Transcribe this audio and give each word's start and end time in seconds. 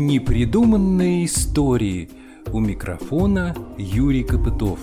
Непридуманные 0.00 1.26
истории. 1.26 2.08
У 2.54 2.58
микрофона 2.58 3.54
Юрий 3.76 4.24
Копытов. 4.24 4.78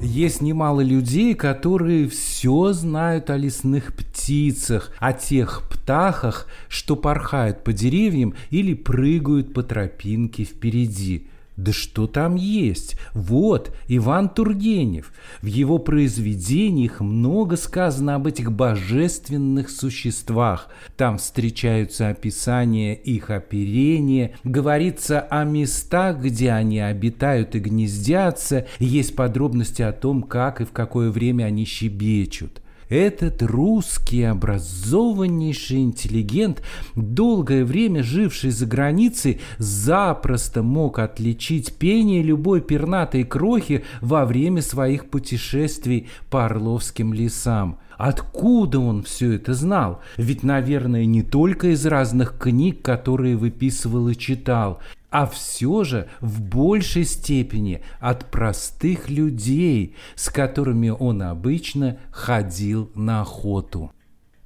Есть 0.00 0.40
немало 0.40 0.82
людей, 0.82 1.34
которые 1.34 2.08
все 2.08 2.72
знают 2.72 3.28
о 3.28 3.36
лесных 3.36 3.92
птицах, 3.92 4.92
о 5.00 5.12
тех 5.12 5.68
птахах, 5.68 6.46
что 6.68 6.94
порхают 6.94 7.64
по 7.64 7.72
деревьям 7.72 8.34
или 8.50 8.72
прыгают 8.72 9.52
по 9.52 9.64
тропинке 9.64 10.44
впереди– 10.44 11.26
да 11.62 11.72
что 11.72 12.06
там 12.06 12.36
есть? 12.36 12.96
Вот, 13.12 13.74
Иван 13.86 14.30
Тургенев. 14.30 15.12
В 15.42 15.46
его 15.46 15.78
произведениях 15.78 17.00
много 17.00 17.56
сказано 17.56 18.14
об 18.14 18.26
этих 18.26 18.50
божественных 18.50 19.68
существах. 19.68 20.68
Там 20.96 21.18
встречаются 21.18 22.08
описания 22.08 22.94
их 22.94 23.30
оперения, 23.30 24.32
говорится 24.42 25.20
о 25.20 25.44
местах, 25.44 26.20
где 26.20 26.50
они 26.52 26.80
обитают 26.80 27.54
и 27.54 27.58
гнездятся, 27.58 28.66
есть 28.78 29.14
подробности 29.14 29.82
о 29.82 29.92
том, 29.92 30.22
как 30.22 30.60
и 30.60 30.64
в 30.64 30.72
какое 30.72 31.10
время 31.10 31.44
они 31.44 31.66
щебечут. 31.66 32.62
Этот 32.90 33.40
русский 33.40 34.24
образованнейший 34.24 35.84
интеллигент, 35.84 36.60
долгое 36.96 37.64
время 37.64 38.02
живший 38.02 38.50
за 38.50 38.66
границей, 38.66 39.40
запросто 39.58 40.64
мог 40.64 40.98
отличить 40.98 41.74
пение 41.74 42.20
любой 42.20 42.60
пернатой 42.60 43.22
крохи 43.22 43.84
во 44.00 44.24
время 44.26 44.60
своих 44.60 45.08
путешествий 45.08 46.08
по 46.30 46.46
Орловским 46.46 47.14
лесам. 47.14 47.78
Откуда 47.96 48.80
он 48.80 49.04
все 49.04 49.34
это 49.34 49.54
знал? 49.54 50.00
Ведь, 50.16 50.42
наверное, 50.42 51.04
не 51.04 51.22
только 51.22 51.68
из 51.68 51.86
разных 51.86 52.38
книг, 52.38 52.82
которые 52.82 53.36
выписывал 53.36 54.08
и 54.08 54.16
читал 54.16 54.80
а 55.10 55.26
все 55.26 55.84
же 55.84 56.08
в 56.20 56.40
большей 56.40 57.04
степени 57.04 57.82
от 57.98 58.30
простых 58.30 59.08
людей, 59.10 59.96
с 60.14 60.30
которыми 60.30 60.88
он 60.88 61.22
обычно 61.22 61.98
ходил 62.10 62.90
на 62.94 63.22
охоту. 63.22 63.92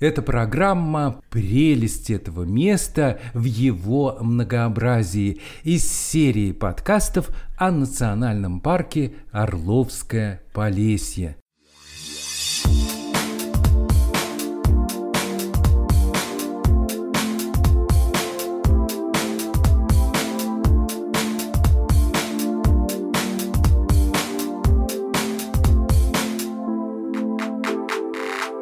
Эта 0.01 0.23
программа 0.23 1.23
«Прелесть 1.31 2.11
этого 2.11 2.43
места 2.43 3.21
в 3.33 3.45
его 3.45 4.19
многообразии» 4.21 5.41
из 5.63 5.91
серии 5.91 6.53
подкастов 6.53 7.31
о 7.57 7.71
национальном 7.71 8.61
парке 8.61 9.15
Орловское 9.31 10.43
Полесье. 10.53 11.37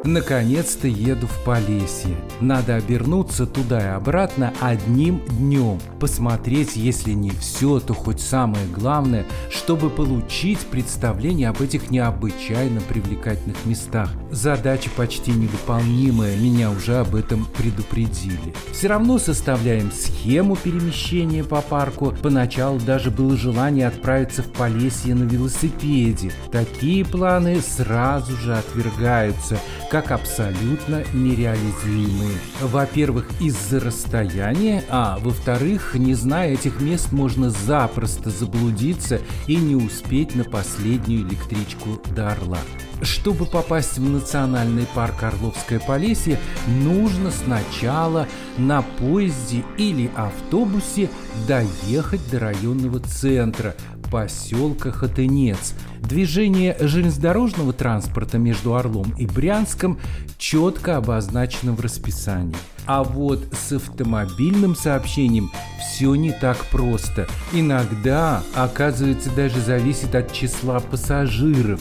Наконец-то 0.05 0.87
еду 0.87 1.27
в 1.27 1.43
Полесье. 1.45 2.17
Надо 2.41 2.75
обернуться 2.75 3.45
туда 3.45 3.79
и 3.79 3.95
обратно 3.95 4.53
одним 4.59 5.21
днем. 5.29 5.79
Посмотреть, 5.99 6.75
если 6.75 7.11
не 7.13 7.29
все, 7.31 7.79
то 7.79 7.93
хоть 7.93 8.19
самое 8.19 8.65
главное, 8.67 9.25
чтобы 9.49 9.89
получить 9.89 10.59
представление 10.59 11.47
об 11.47 11.61
этих 11.61 11.89
необычайно 11.89 12.81
привлекательных 12.81 13.65
местах. 13.65 14.09
Задача 14.33 14.89
почти 14.95 15.29
невыполнимая, 15.29 16.35
меня 16.35 16.71
уже 16.71 16.97
об 16.97 17.13
этом 17.13 17.45
предупредили. 17.45 18.55
Все 18.71 18.87
равно 18.87 19.19
составляем 19.19 19.91
схему 19.91 20.55
перемещения 20.55 21.43
по 21.43 21.61
парку. 21.61 22.15
Поначалу 22.23 22.79
даже 22.79 23.11
было 23.11 23.37
желание 23.37 23.87
отправиться 23.87 24.41
в 24.41 24.47
Полесье 24.47 25.13
на 25.13 25.25
велосипеде. 25.25 26.31
Такие 26.51 27.05
планы 27.05 27.61
сразу 27.61 28.35
же 28.37 28.55
отвергаются, 28.55 29.59
как 29.91 30.09
абсолютно 30.09 31.03
нереализуемые. 31.13 32.39
Во-первых, 32.59 33.29
из-за 33.39 33.79
расстояния, 33.79 34.83
а 34.89 35.19
во-вторых, 35.19 35.93
не 35.93 36.15
зная 36.15 36.53
этих 36.53 36.81
мест, 36.81 37.11
можно 37.11 37.51
запросто 37.51 38.31
заблудиться 38.31 39.21
и 39.45 39.57
не 39.57 39.75
успеть 39.75 40.33
на 40.33 40.43
последнюю 40.43 41.21
электричку 41.21 42.01
до 42.15 42.29
Орла. 42.29 42.57
Чтобы 43.03 43.45
попасть 43.45 43.97
в 43.97 44.09
национальный 44.09 44.87
парк 44.95 45.23
Орловское 45.23 45.79
Полесье, 45.79 46.39
нужно 46.67 47.31
сначала 47.31 48.27
на 48.57 48.81
поезде 48.81 49.63
или 49.77 50.09
автобусе 50.15 51.09
доехать 51.45 52.21
до 52.31 52.39
районного 52.39 52.99
центра, 52.99 53.75
поселка 54.09 54.91
Хатынец. 54.91 55.73
Движение 55.99 56.77
железнодорожного 56.79 57.73
транспорта 57.73 58.37
между 58.37 58.75
Орлом 58.75 59.13
и 59.17 59.25
Брянском 59.25 59.99
четко 60.37 60.95
обозначено 60.95 61.73
в 61.73 61.81
расписании. 61.81 62.55
А 62.85 63.03
вот 63.03 63.45
с 63.53 63.71
автомобильным 63.71 64.75
сообщением 64.75 65.51
все 65.79 66.15
не 66.15 66.31
так 66.31 66.57
просто. 66.65 67.27
Иногда, 67.53 68.43
оказывается, 68.55 69.29
даже 69.31 69.59
зависит 69.61 70.15
от 70.15 70.33
числа 70.33 70.79
пассажиров. 70.79 71.79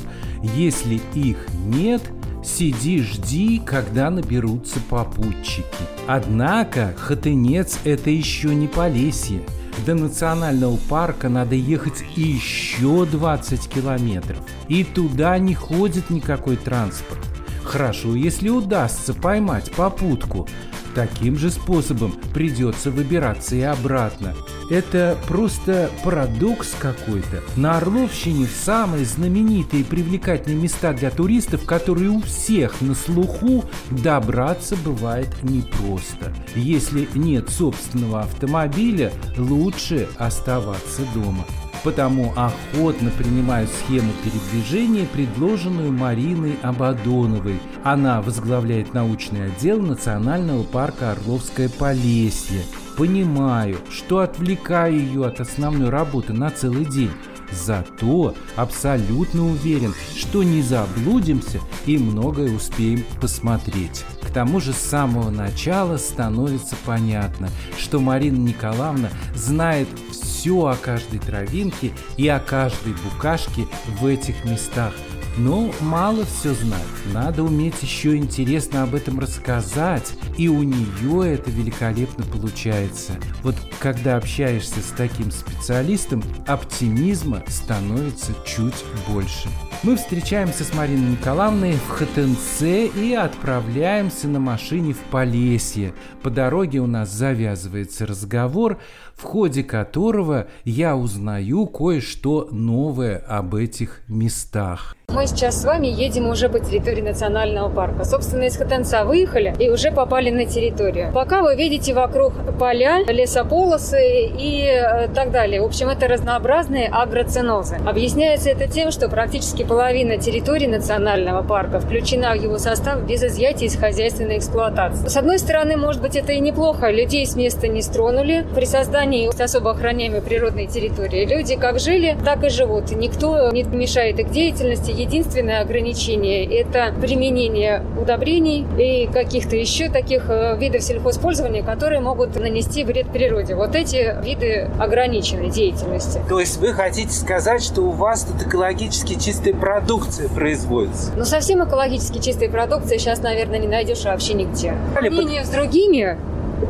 Если 0.55 1.01
их 1.15 1.47
нет, 1.67 2.03
сиди 2.45 3.03
жди, 3.03 3.61
когда 3.65 4.11
наберутся 4.11 4.79
попутчики. 4.89 5.65
Однако 6.07 6.95
Хатынец– 6.99 7.79
это 7.85 8.11
еще 8.11 8.55
не 8.55 8.69
Полесье. 8.69 9.41
До 9.87 9.95
национального 9.95 10.77
парка 10.89 11.29
надо 11.29 11.55
ехать 11.55 12.05
еще 12.15 13.07
20 13.07 13.69
километров. 13.69 14.39
И 14.69 14.85
туда 14.85 15.39
не 15.39 15.55
ходит 15.55 16.11
никакой 16.11 16.57
транспорт. 16.57 17.21
Хорошо, 17.65 18.15
если 18.15 18.49
удастся 18.49 19.15
поймать 19.15 19.73
попутку. 19.73 20.47
Таким 20.95 21.39
же 21.39 21.51
способом 21.51 22.13
придется 22.35 22.91
выбираться 22.91 23.57
и 23.57 23.63
обратно. 23.63 24.35
Это 24.71 25.17
просто 25.27 25.91
парадокс 26.05 26.75
какой-то. 26.79 27.43
На 27.57 27.79
Орловщине 27.79 28.47
самые 28.47 29.05
знаменитые 29.05 29.83
и 29.83 29.85
привлекательные 29.85 30.61
места 30.61 30.93
для 30.93 31.11
туристов, 31.11 31.65
которые 31.65 32.11
у 32.11 32.21
всех 32.21 32.81
на 32.81 32.95
слуху, 32.95 33.65
добраться 33.91 34.77
бывает 34.77 35.29
непросто. 35.43 36.33
Если 36.55 37.09
нет 37.15 37.49
собственного 37.49 38.21
автомобиля, 38.21 39.13
лучше 39.37 40.09
оставаться 40.19 41.03
дома 41.15 41.45
потому 41.85 42.33
охотно 42.37 43.11
принимаю 43.11 43.67
схему 43.67 44.13
передвижения, 44.23 45.07
предложенную 45.07 45.93
Мариной 45.93 46.57
Абадоновой. 46.63 47.61
Она 47.83 48.23
возглавляет 48.23 48.95
научный 48.95 49.47
отдел 49.47 49.81
Национального 49.81 50.63
парка 50.63 51.13
Орловское 51.13 51.69
Полесье. 51.69 52.63
Понимаю, 52.97 53.79
что 53.91 54.19
отвлекаю 54.19 54.99
ее 54.99 55.27
от 55.27 55.41
основной 55.41 55.89
работы 55.89 56.33
на 56.33 56.51
целый 56.51 56.85
день. 56.85 57.11
Зато 57.51 58.35
абсолютно 58.57 59.47
уверен, 59.47 59.95
что 60.17 60.43
не 60.43 60.63
заблудимся 60.63 61.61
и 61.85 61.99
многое 61.99 62.55
успеем 62.55 63.05
посмотреть. 63.21 64.05
К 64.23 64.31
тому 64.33 64.61
же 64.61 64.73
с 64.73 64.79
самого 64.79 65.31
начала 65.31 65.99
становится 65.99 66.77
понятно, 66.87 67.51
что 67.79 68.01
Марина 68.01 68.39
Николаевна 68.39 69.11
знает 69.35 69.89
все 70.33 70.67
о 70.67 70.75
каждой 70.77 71.19
травинке 71.19 71.93
и 72.17 72.27
о 72.27 72.41
каждой 72.41 72.95
букашке 72.95 73.67
в 74.01 74.07
этих 74.07 74.45
местах. 74.45 74.95
Но 75.39 75.71
мало 75.81 76.27
все 76.27 76.53
знать, 76.53 76.83
надо 77.13 77.43
уметь 77.43 77.83
еще 77.83 78.17
интересно 78.17 78.83
об 78.83 78.95
этом 78.95 79.19
рассказать, 79.19 80.13
и 80.37 80.49
у 80.49 80.63
нее 80.63 81.35
это 81.35 81.51
великолепно 81.51 82.25
получается. 82.25 83.15
Вот 83.43 83.57
когда 83.81 84.17
общаешься 84.17 84.81
с 84.81 84.93
таким 84.95 85.31
специалистом, 85.31 86.23
оптимизма 86.47 87.43
становится 87.49 88.35
чуть 88.45 88.85
больше. 89.09 89.49
Мы 89.83 89.97
встречаемся 89.97 90.63
с 90.63 90.75
Мариной 90.75 91.13
Николаевной 91.13 91.73
в 91.73 91.89
ХТНЦ 91.89 92.63
и 92.95 93.15
отправляемся 93.15 94.29
на 94.29 94.39
машине 94.39 94.93
в 94.93 94.99
Полесье. 95.11 95.93
По 96.23 96.31
дороге 96.31 96.79
у 96.79 96.87
нас 96.87 97.11
завязывается 97.11 98.07
разговор, 98.07 98.79
в 99.17 99.23
ходе 99.23 99.65
которого 99.65 100.47
я 100.65 100.95
узнаю 100.95 101.67
кое-что 101.67 102.49
новое 102.53 103.17
об 103.19 103.57
этих 103.57 104.03
местах. 104.07 104.95
Мы 105.13 105.27
сейчас 105.27 105.61
с 105.61 105.65
вами 105.67 105.89
едем 105.89 106.31
уже 106.31 106.49
по 106.49 106.59
территории 106.59 107.03
национального 107.03 107.69
парка. 107.69 108.05
Собственно, 108.05 108.45
из 108.45 108.57
Хотенца 108.57 109.05
выехали 109.05 109.55
и 109.59 109.69
уже 109.69 109.91
попали 109.91 110.31
на 110.31 110.47
территорию. 110.47 111.13
Пока 111.13 111.43
вы 111.43 111.55
видите 111.55 111.93
вокруг 111.93 112.33
поля, 112.59 113.05
лесополосы 113.07 114.31
и 114.39 114.65
э, 114.65 115.09
так 115.09 115.31
далее. 115.31 115.61
В 115.61 115.67
общем, 115.67 115.91
это 115.91 116.09
разнообразные 116.09 116.89
агроценозы. 116.89 117.77
Объясняется 117.87 118.49
это 118.49 118.67
тем, 118.67 118.91
что 118.91 119.11
практически 119.11 119.65
половина 119.65 120.17
территории 120.17 120.67
национального 120.67 121.43
парка 121.43 121.79
включена 121.79 122.33
в 122.33 122.43
его 122.43 122.57
состав 122.57 123.03
без 123.03 123.23
изъятия 123.23 123.67
из 123.67 123.77
хозяйственной 123.77 124.39
эксплуатации. 124.39 125.09
С 125.09 125.17
одной 125.19 125.39
стороны, 125.39 125.77
может 125.77 126.01
быть, 126.01 126.17
это 126.17 126.33
и 126.33 126.41
неплохо. 126.41 126.91
Людей 126.91 127.27
с 127.27 127.37
места 127.37 127.69
не 127.69 127.83
стронули. 127.83 128.47
При 128.55 128.65
создании 128.65 129.31
особо 129.43 129.73
охраняемой 129.73 130.23
природной 130.23 130.69
территории 130.69 131.27
люди 131.27 131.57
как 131.57 131.79
жили, 131.81 132.17
так 132.25 132.45
и 132.45 132.49
живут. 132.49 132.91
Никто 132.93 133.51
не 133.51 133.63
мешает 133.65 134.19
их 134.19 134.31
деятельности 134.31 135.02
единственное 135.03 135.61
ограничение– 135.61 136.45
это 136.61 136.93
применение 137.01 137.83
удобрений 138.01 138.67
и 138.79 139.07
каких-то 139.13 139.57
еще 139.57 139.89
таких 139.89 140.29
э, 140.29 140.57
видов 140.59 140.83
сельхозпользования, 140.83 141.63
которые 141.63 142.01
могут 142.01 142.37
нанести 142.37 142.85
вред 142.85 143.09
природе. 143.13 143.55
Вот 143.55 143.75
эти 143.75 144.17
виды 144.25 144.69
ограничены 144.79 145.51
деятельности. 145.51 146.21
То 146.29 146.41
есть 146.41 146.59
вы 146.59 146.73
хотите 146.73 147.13
сказать, 147.13 147.63
что 147.63 147.83
у 147.83 147.91
вас 147.91 148.25
тут 148.25 148.47
экологически 148.47 149.19
чистая 149.19 149.55
продукция 149.55 150.29
производится? 150.29 151.13
Ну, 151.17 151.25
совсем 151.25 151.65
экологически 151.65 152.19
чистой 152.19 152.49
продукции 152.49 152.99
сейчас, 152.99 153.21
наверное, 153.23 153.59
не 153.59 153.69
найдешь 153.69 154.05
вообще 154.05 154.35
нигде. 154.35 154.75
Сравнение 154.93 155.45
с 155.45 155.49
другими 155.49 156.17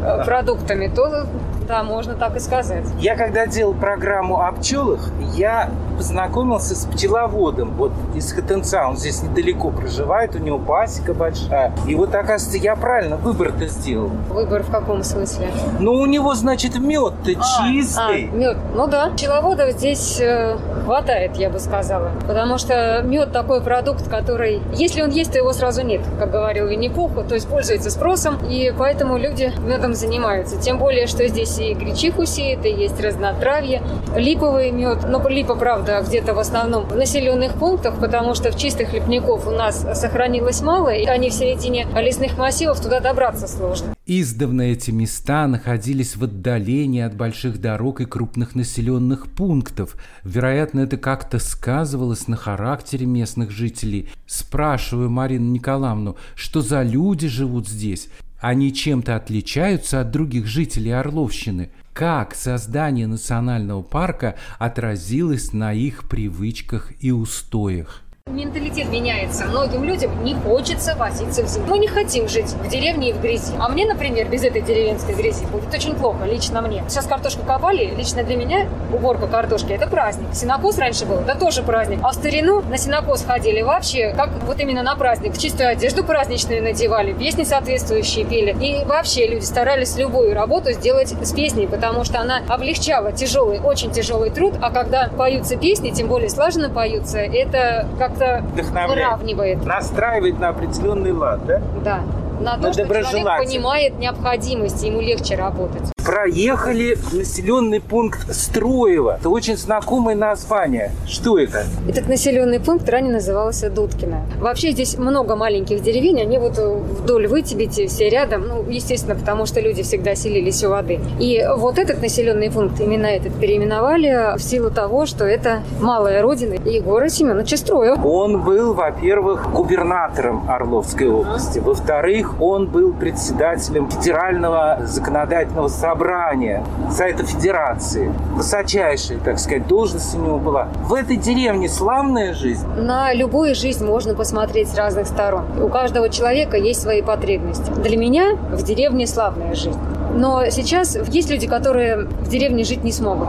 э, 0.03 0.25
продуктами, 0.25 0.91
то 0.95 1.27
да, 1.73 1.83
можно 1.83 2.15
так 2.15 2.37
и 2.37 2.39
сказать. 2.39 2.85
Я 2.99 3.17
когда 3.17 3.47
делал 3.47 3.73
программу 3.73 4.43
о 4.43 4.53
пчелах, 4.53 5.09
я 5.33 5.71
познакомился 5.97 6.75
с 6.75 6.85
пчеловодом 6.85 7.71
вот 7.77 7.93
из 8.15 8.33
Хотенца. 8.33 8.89
Он 8.89 8.97
здесь 8.97 9.23
недалеко 9.23 9.71
проживает, 9.71 10.35
у 10.35 10.39
него 10.39 10.59
пасека 10.59 11.15
большая. 11.15 11.73
И 11.87 11.95
вот, 11.95 12.15
оказывается, 12.15 12.59
я 12.59 12.77
правильно 12.77 13.17
выбор-то 13.17 13.67
сделал. 13.69 14.11
Выбор 14.29 14.63
в 14.65 14.71
каком 14.71 15.03
смысле? 15.03 15.49
Ну, 15.81 15.95
у 15.95 16.07
него, 16.07 16.35
значит, 16.35 16.79
мед-то 16.79 17.31
а, 17.31 17.65
чистый. 17.65 18.31
А, 18.31 18.37
мед. 18.37 18.57
Ну 18.75 18.87
да, 18.87 19.11
пчеловодов 19.11 19.71
здесь 19.73 20.21
э, 20.21 20.59
хватает, 20.85 21.37
я 21.37 21.49
бы 21.49 21.59
сказала. 21.59 22.11
Потому 22.27 22.59
что 22.59 23.01
мед 23.03 23.33
такой 23.33 23.63
продукт, 23.63 24.09
который, 24.09 24.61
если 24.75 25.03
он 25.03 25.11
есть, 25.11 25.33
то 25.33 25.39
его 25.39 25.53
сразу 25.53 25.83
нет, 25.83 26.03
как 26.19 26.31
говорил 26.31 26.67
Винни-Пух, 26.67 27.13
то 27.29 27.35
есть 27.35 27.49
пользуется 27.49 27.91
спросом, 27.91 28.39
и 28.49 28.75
поэтому 28.77 29.17
люди 29.17 29.53
медом 29.65 29.95
занимаются. 29.95 30.59
Тем 30.61 30.79
более, 30.79 31.07
что 31.07 31.27
здесь 31.29 31.59
и 31.71 31.75
гречиху 31.75 32.27
сеет, 32.27 32.65
и 32.67 32.71
есть 32.71 33.01
разнотравье, 33.01 33.83
липовый 34.17 34.71
мед. 34.71 35.07
Но 35.09 35.27
липа, 35.29 35.55
правда, 35.55 36.03
где-то 36.07 36.35
в 36.35 36.39
основном 36.39 36.85
в 36.85 36.97
населенных 36.97 37.55
пунктах, 37.55 37.99
потому 37.99 38.35
что 38.35 38.51
в 38.51 38.59
чистых 38.59 38.93
лепников 38.93 39.47
у 39.47 39.51
нас 39.51 39.87
сохранилось 39.95 40.61
мало, 40.63 40.93
и 40.95 41.05
они 41.07 41.31
в 41.31 41.33
середине 41.33 41.87
лесных 41.95 42.37
массивов, 42.37 42.81
туда 42.81 43.01
добраться 43.01 43.47
сложно. 43.47 43.95
Издавна 44.05 44.63
эти 44.63 44.91
места 44.91 45.47
находились 45.47 46.17
в 46.17 46.25
отдалении 46.25 47.03
от 47.03 47.15
больших 47.15 47.61
дорог 47.61 48.01
и 48.01 48.05
крупных 48.05 48.57
населенных 48.57 49.29
пунктов. 49.29 49.95
Вероятно, 50.25 50.81
это 50.81 50.97
как-то 50.97 51.39
сказывалось 51.39 52.27
на 52.27 52.37
характере 52.37 53.07
местных 53.07 53.53
жителей. 53.53 54.09
Спрашиваю 54.27 55.09
Марину 55.09 55.53
Николаевну, 55.53 56.17
что 56.35 56.63
за 56.63 56.83
люди 56.83 57.29
живут 57.29 57.69
здесь? 57.69 58.09
Они 58.43 58.75
чем-то 58.75 59.15
отличаются 59.15 60.01
от 60.01 60.11
других 60.11 60.47
жителей 60.47 60.91
Орловщины? 60.91 61.71
Как 61.93 62.35
создание 62.35 63.07
национального 63.07 63.83
парка 63.83 64.35
отразилось 64.59 65.53
на 65.53 65.73
их 65.73 66.09
привычках 66.09 66.91
и 66.99 67.13
устоях? 67.13 68.03
Менталитет 68.27 68.89
меняется. 68.89 69.47
Многим 69.47 69.83
людям 69.83 70.25
не 70.25 70.35
хочется 70.35 70.95
возиться 70.95 71.43
в 71.43 71.49
зиму. 71.49 71.67
Мы 71.67 71.79
не 71.79 71.89
хотим 71.89 72.29
жить 72.29 72.47
в 72.47 72.69
деревне 72.69 73.11
и 73.11 73.13
в 73.13 73.21
грязи. 73.21 73.53
А 73.59 73.69
мне, 73.69 73.85
например, 73.85 74.29
без 74.29 74.45
этой 74.45 74.63
деревенской 74.63 75.15
грязи 75.15 75.45
будет 75.47 75.75
очень 75.75 75.95
плохо, 75.95 76.25
лично 76.25 76.63
мне. 76.63 76.85
Сейчас 76.89 77.07
картошку 77.07 77.43
копали, 77.45 77.93
лично 77.97 78.23
для 78.23 78.37
меня 78.37 78.69
уборка 78.93 79.27
картошки– 79.27 79.73
это 79.75 79.89
праздник. 79.89 80.29
Синокос 80.35 80.79
раньше 80.79 81.05
был, 81.05 81.17
это 81.19 81.37
тоже 81.37 81.63
праздник. 81.63 81.99
А 82.03 82.11
в 82.11 82.15
старину 82.15 82.63
на 82.63 82.79
синокос 82.79 83.25
ходили 83.25 83.61
вообще, 83.63 84.15
как 84.17 84.31
вот 84.47 84.61
именно 84.61 84.83
на 84.83 84.95
праздник. 84.95 85.37
Чистую 85.37 85.69
одежду 85.69 86.05
праздничную 86.05 86.63
надевали, 86.63 87.13
песни 87.13 87.43
соответствующие 87.43 88.25
пели. 88.25 88.57
И 88.61 88.85
вообще 88.85 89.27
люди 89.27 89.45
старались 89.45 89.97
любую 89.97 90.33
работу 90.35 90.73
сделать 90.73 91.09
с 91.11 91.33
песней, 91.33 91.67
потому 91.67 92.05
что 92.05 92.21
она 92.21 92.41
облегчала 92.49 93.13
тяжелый, 93.13 93.61
очень 93.61 93.91
тяжелый 93.91 94.31
труд. 94.31 94.55
А 94.63 94.71
когда 94.71 95.09
поются 95.09 95.57
песни, 95.57 95.91
тем 95.91 96.07
более 96.07 96.31
слаженно 96.31 96.71
поются, 96.71 97.19
это 97.19 97.89
как 97.99 98.12
как-то 98.13 98.45
выравнивает. 98.89 99.65
Настраивает 99.65 100.39
на 100.39 100.49
определенный 100.51 101.13
лад, 101.13 101.45
да? 101.47 101.61
Да. 101.85 102.01
На 102.41 102.59
то, 102.59 102.73
что 102.73 102.85
человек 102.85 103.39
понимает 103.39 103.99
необходимость, 103.99 104.83
ему 104.83 105.01
легче 105.01 105.37
работать 105.37 105.93
проехали 106.05 106.99
населенный 107.13 107.81
пункт 107.81 108.33
Строево. 108.35 109.17
Это 109.21 109.29
очень 109.29 109.57
знакомое 109.57 110.15
название. 110.15 110.91
Что 111.07 111.39
это? 111.39 111.65
Этот 111.89 112.09
населенный 112.09 112.61
пункт 112.61 112.89
ранее 112.89 113.13
назывался 113.13 113.71
Дудкино. 113.71 114.27
Вообще 114.41 114.73
здесь 114.73 114.99
много 114.99 115.37
маленьких 115.37 115.83
деревень, 115.83 116.21
они 116.21 116.39
вот 116.39 116.59
вдоль 116.59 117.27
Вытебите, 117.29 117.87
все 117.87 118.09
рядом, 118.09 118.49
ну, 118.49 118.65
естественно, 118.69 119.15
потому 119.15 119.47
что 119.47 119.61
люди 119.61 119.83
всегда 119.83 120.15
селились 120.15 120.63
у 120.65 120.71
воды. 120.71 121.01
И 121.21 121.45
вот 121.57 121.79
этот 121.79 122.03
населенный 122.03 122.51
пункт, 122.51 122.81
именно 122.81 123.07
этот 123.07 123.39
переименовали 123.39 124.37
в 124.37 124.43
силу 124.43 124.71
того, 124.71 125.07
что 125.07 125.25
это 125.25 125.63
малая 125.81 126.21
родина 126.23 126.55
Егора 126.55 127.09
Семеновича 127.09 127.57
Строева. 127.57 128.01
Он 128.05 128.43
был, 128.43 128.75
во-первых, 128.75 129.53
губернатором 129.53 130.51
Орловской 130.51 131.09
области. 131.09 131.61
Во-вторых, 131.61 132.41
он 132.41 132.67
был 132.67 132.93
председателем 132.93 133.89
федерального 133.89 134.81
законодательного 134.85 135.69
собрания 135.69 135.92
собрания 135.93 136.65
Совета 136.91 137.25
Федерации. 137.25 138.13
Высочайшая, 138.35 139.19
так 139.19 139.39
сказать, 139.39 139.67
должность 139.67 140.15
у 140.15 140.19
него 140.19 140.39
была. 140.39 140.69
В 140.85 140.95
этой 140.95 141.17
деревне 141.17 141.69
славная 141.69 142.33
жизнь? 142.33 142.67
На 142.77 143.13
любую 143.13 143.55
жизнь 143.55 143.85
можно 143.85 144.15
посмотреть 144.15 144.69
с 144.71 144.75
разных 144.75 145.07
сторон. 145.07 145.45
У 145.63 145.69
каждого 145.69 146.09
человека 146.09 146.57
есть 146.57 146.81
свои 146.81 147.03
потребности. 147.03 147.71
Для 147.73 147.99
меня 147.99 148.37
в 148.37 148.63
деревне 148.63 149.07
славная 149.07 149.55
жизнь. 149.55 149.79
Но 150.15 150.49
сейчас 150.51 150.97
есть 151.09 151.31
люди, 151.31 151.47
которые 151.47 151.97
в 151.97 152.29
деревне 152.29 152.65
жить 152.65 152.85
не 152.85 152.93
смогут. 152.93 153.29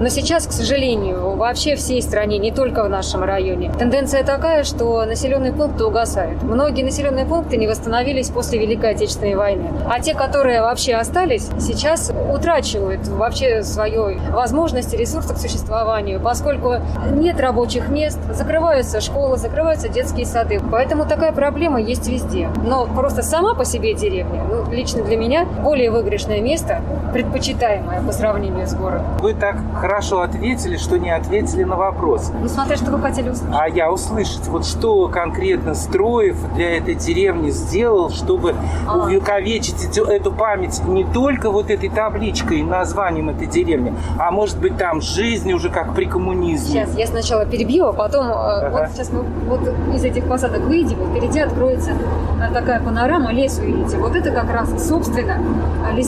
Но 0.00 0.08
сейчас, 0.08 0.46
к 0.46 0.52
сожалению, 0.52 1.36
вообще 1.36 1.76
всей 1.76 2.02
стране, 2.02 2.38
не 2.38 2.50
только 2.50 2.82
в 2.82 2.88
нашем 2.88 3.22
районе, 3.22 3.72
тенденция 3.78 4.24
такая, 4.24 4.64
что 4.64 5.04
населенные 5.04 5.52
пункты 5.52 5.84
угасают. 5.84 6.42
Многие 6.42 6.82
населенные 6.82 7.24
пункты 7.24 7.56
не 7.56 7.68
восстановились 7.68 8.30
после 8.30 8.58
Великой 8.58 8.90
Отечественной 8.90 9.36
войны. 9.36 9.70
А 9.88 10.00
те, 10.00 10.14
которые 10.14 10.62
вообще 10.62 10.94
остались, 10.94 11.48
сейчас 11.60 12.12
утрачивают 12.32 13.06
вообще 13.06 13.62
свою 13.62 14.18
возможность 14.32 14.92
и 14.94 14.96
ресурсы 14.96 15.32
к 15.32 15.38
существованию, 15.38 16.20
поскольку 16.20 16.74
нет 17.12 17.38
рабочих 17.40 17.88
мест, 17.88 18.18
закрываются 18.32 19.00
школы, 19.00 19.36
закрываются 19.36 19.88
детские 19.88 20.26
сады. 20.26 20.60
Поэтому 20.72 21.06
такая 21.06 21.32
проблема 21.32 21.80
есть 21.80 22.08
везде. 22.08 22.48
Но 22.64 22.86
просто 22.86 23.22
сама 23.22 23.54
по 23.54 23.64
себе 23.64 23.94
деревня, 23.94 24.42
ну, 24.48 24.70
лично 24.72 25.04
для 25.04 25.16
меня, 25.16 25.44
более 25.44 25.90
выигрышное 26.24 26.40
место, 26.40 26.80
предпочитаемое 27.12 28.02
по 28.02 28.12
сравнению 28.12 28.66
с 28.66 28.74
городом. 28.74 29.06
Вы 29.20 29.34
так 29.34 29.56
хорошо 29.74 30.20
ответили, 30.20 30.76
что 30.76 30.98
не 30.98 31.10
ответили 31.10 31.64
на 31.64 31.76
вопрос. 31.76 32.32
Ну, 32.40 32.48
смотря, 32.48 32.76
что 32.76 32.90
вы 32.90 33.00
хотели 33.00 33.30
услышать. 33.30 33.54
А 33.56 33.68
я 33.68 33.90
услышать, 33.90 34.46
вот 34.48 34.64
что 34.64 35.08
конкретно 35.08 35.74
Строев 35.74 36.36
для 36.54 36.76
этой 36.78 36.94
деревни 36.94 37.50
сделал, 37.50 38.10
чтобы 38.10 38.54
а. 38.86 39.04
увековечить 39.04 39.96
эту, 39.96 40.32
память 40.32 40.82
не 40.86 41.04
только 41.04 41.50
вот 41.50 41.70
этой 41.70 41.88
табличкой 41.88 42.60
и 42.60 42.62
названием 42.62 43.30
этой 43.30 43.46
деревни, 43.46 43.94
а 44.18 44.30
может 44.30 44.58
быть 44.58 44.76
там 44.76 45.00
жизнь 45.00 45.52
уже 45.52 45.70
как 45.70 45.94
при 45.94 46.06
коммунизме. 46.06 46.84
Сейчас, 46.84 46.96
я 46.96 47.06
сначала 47.06 47.46
перебью, 47.46 47.86
а 47.86 47.92
потом 47.92 48.26
э, 48.26 48.32
ага. 48.32 48.70
вот 48.70 48.90
сейчас 48.92 49.10
мы 49.10 49.22
вот 49.46 49.60
из 49.94 50.04
этих 50.04 50.24
посадок 50.24 50.62
выйдем, 50.62 51.02
и 51.02 51.10
впереди 51.10 51.40
откроется 51.40 51.92
э, 51.92 52.52
такая 52.52 52.80
панорама 52.80 53.32
лесу, 53.32 53.62
видите. 53.62 53.96
Вот 53.98 54.16
это 54.16 54.30
как 54.30 54.50
раз, 54.50 54.70
собственно, 54.88 55.38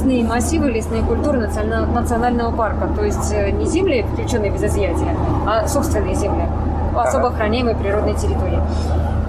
лесные 0.07 0.25
массивы, 0.25 0.71
лесные 0.71 1.03
культуры 1.03 1.39
национального 1.39 2.57
парка. 2.57 2.89
То 2.95 3.05
есть 3.05 3.33
э, 3.33 3.51
не 3.51 3.67
земли, 3.67 4.07
включенные 4.13 4.53
без 4.53 4.63
изъятия, 4.63 5.17
а 5.47 5.67
собственные 5.67 6.15
земли 6.15 6.45
особо 6.95 7.29
охраняемой 7.29 7.75
природной 7.75 8.15
территории. 8.15 8.61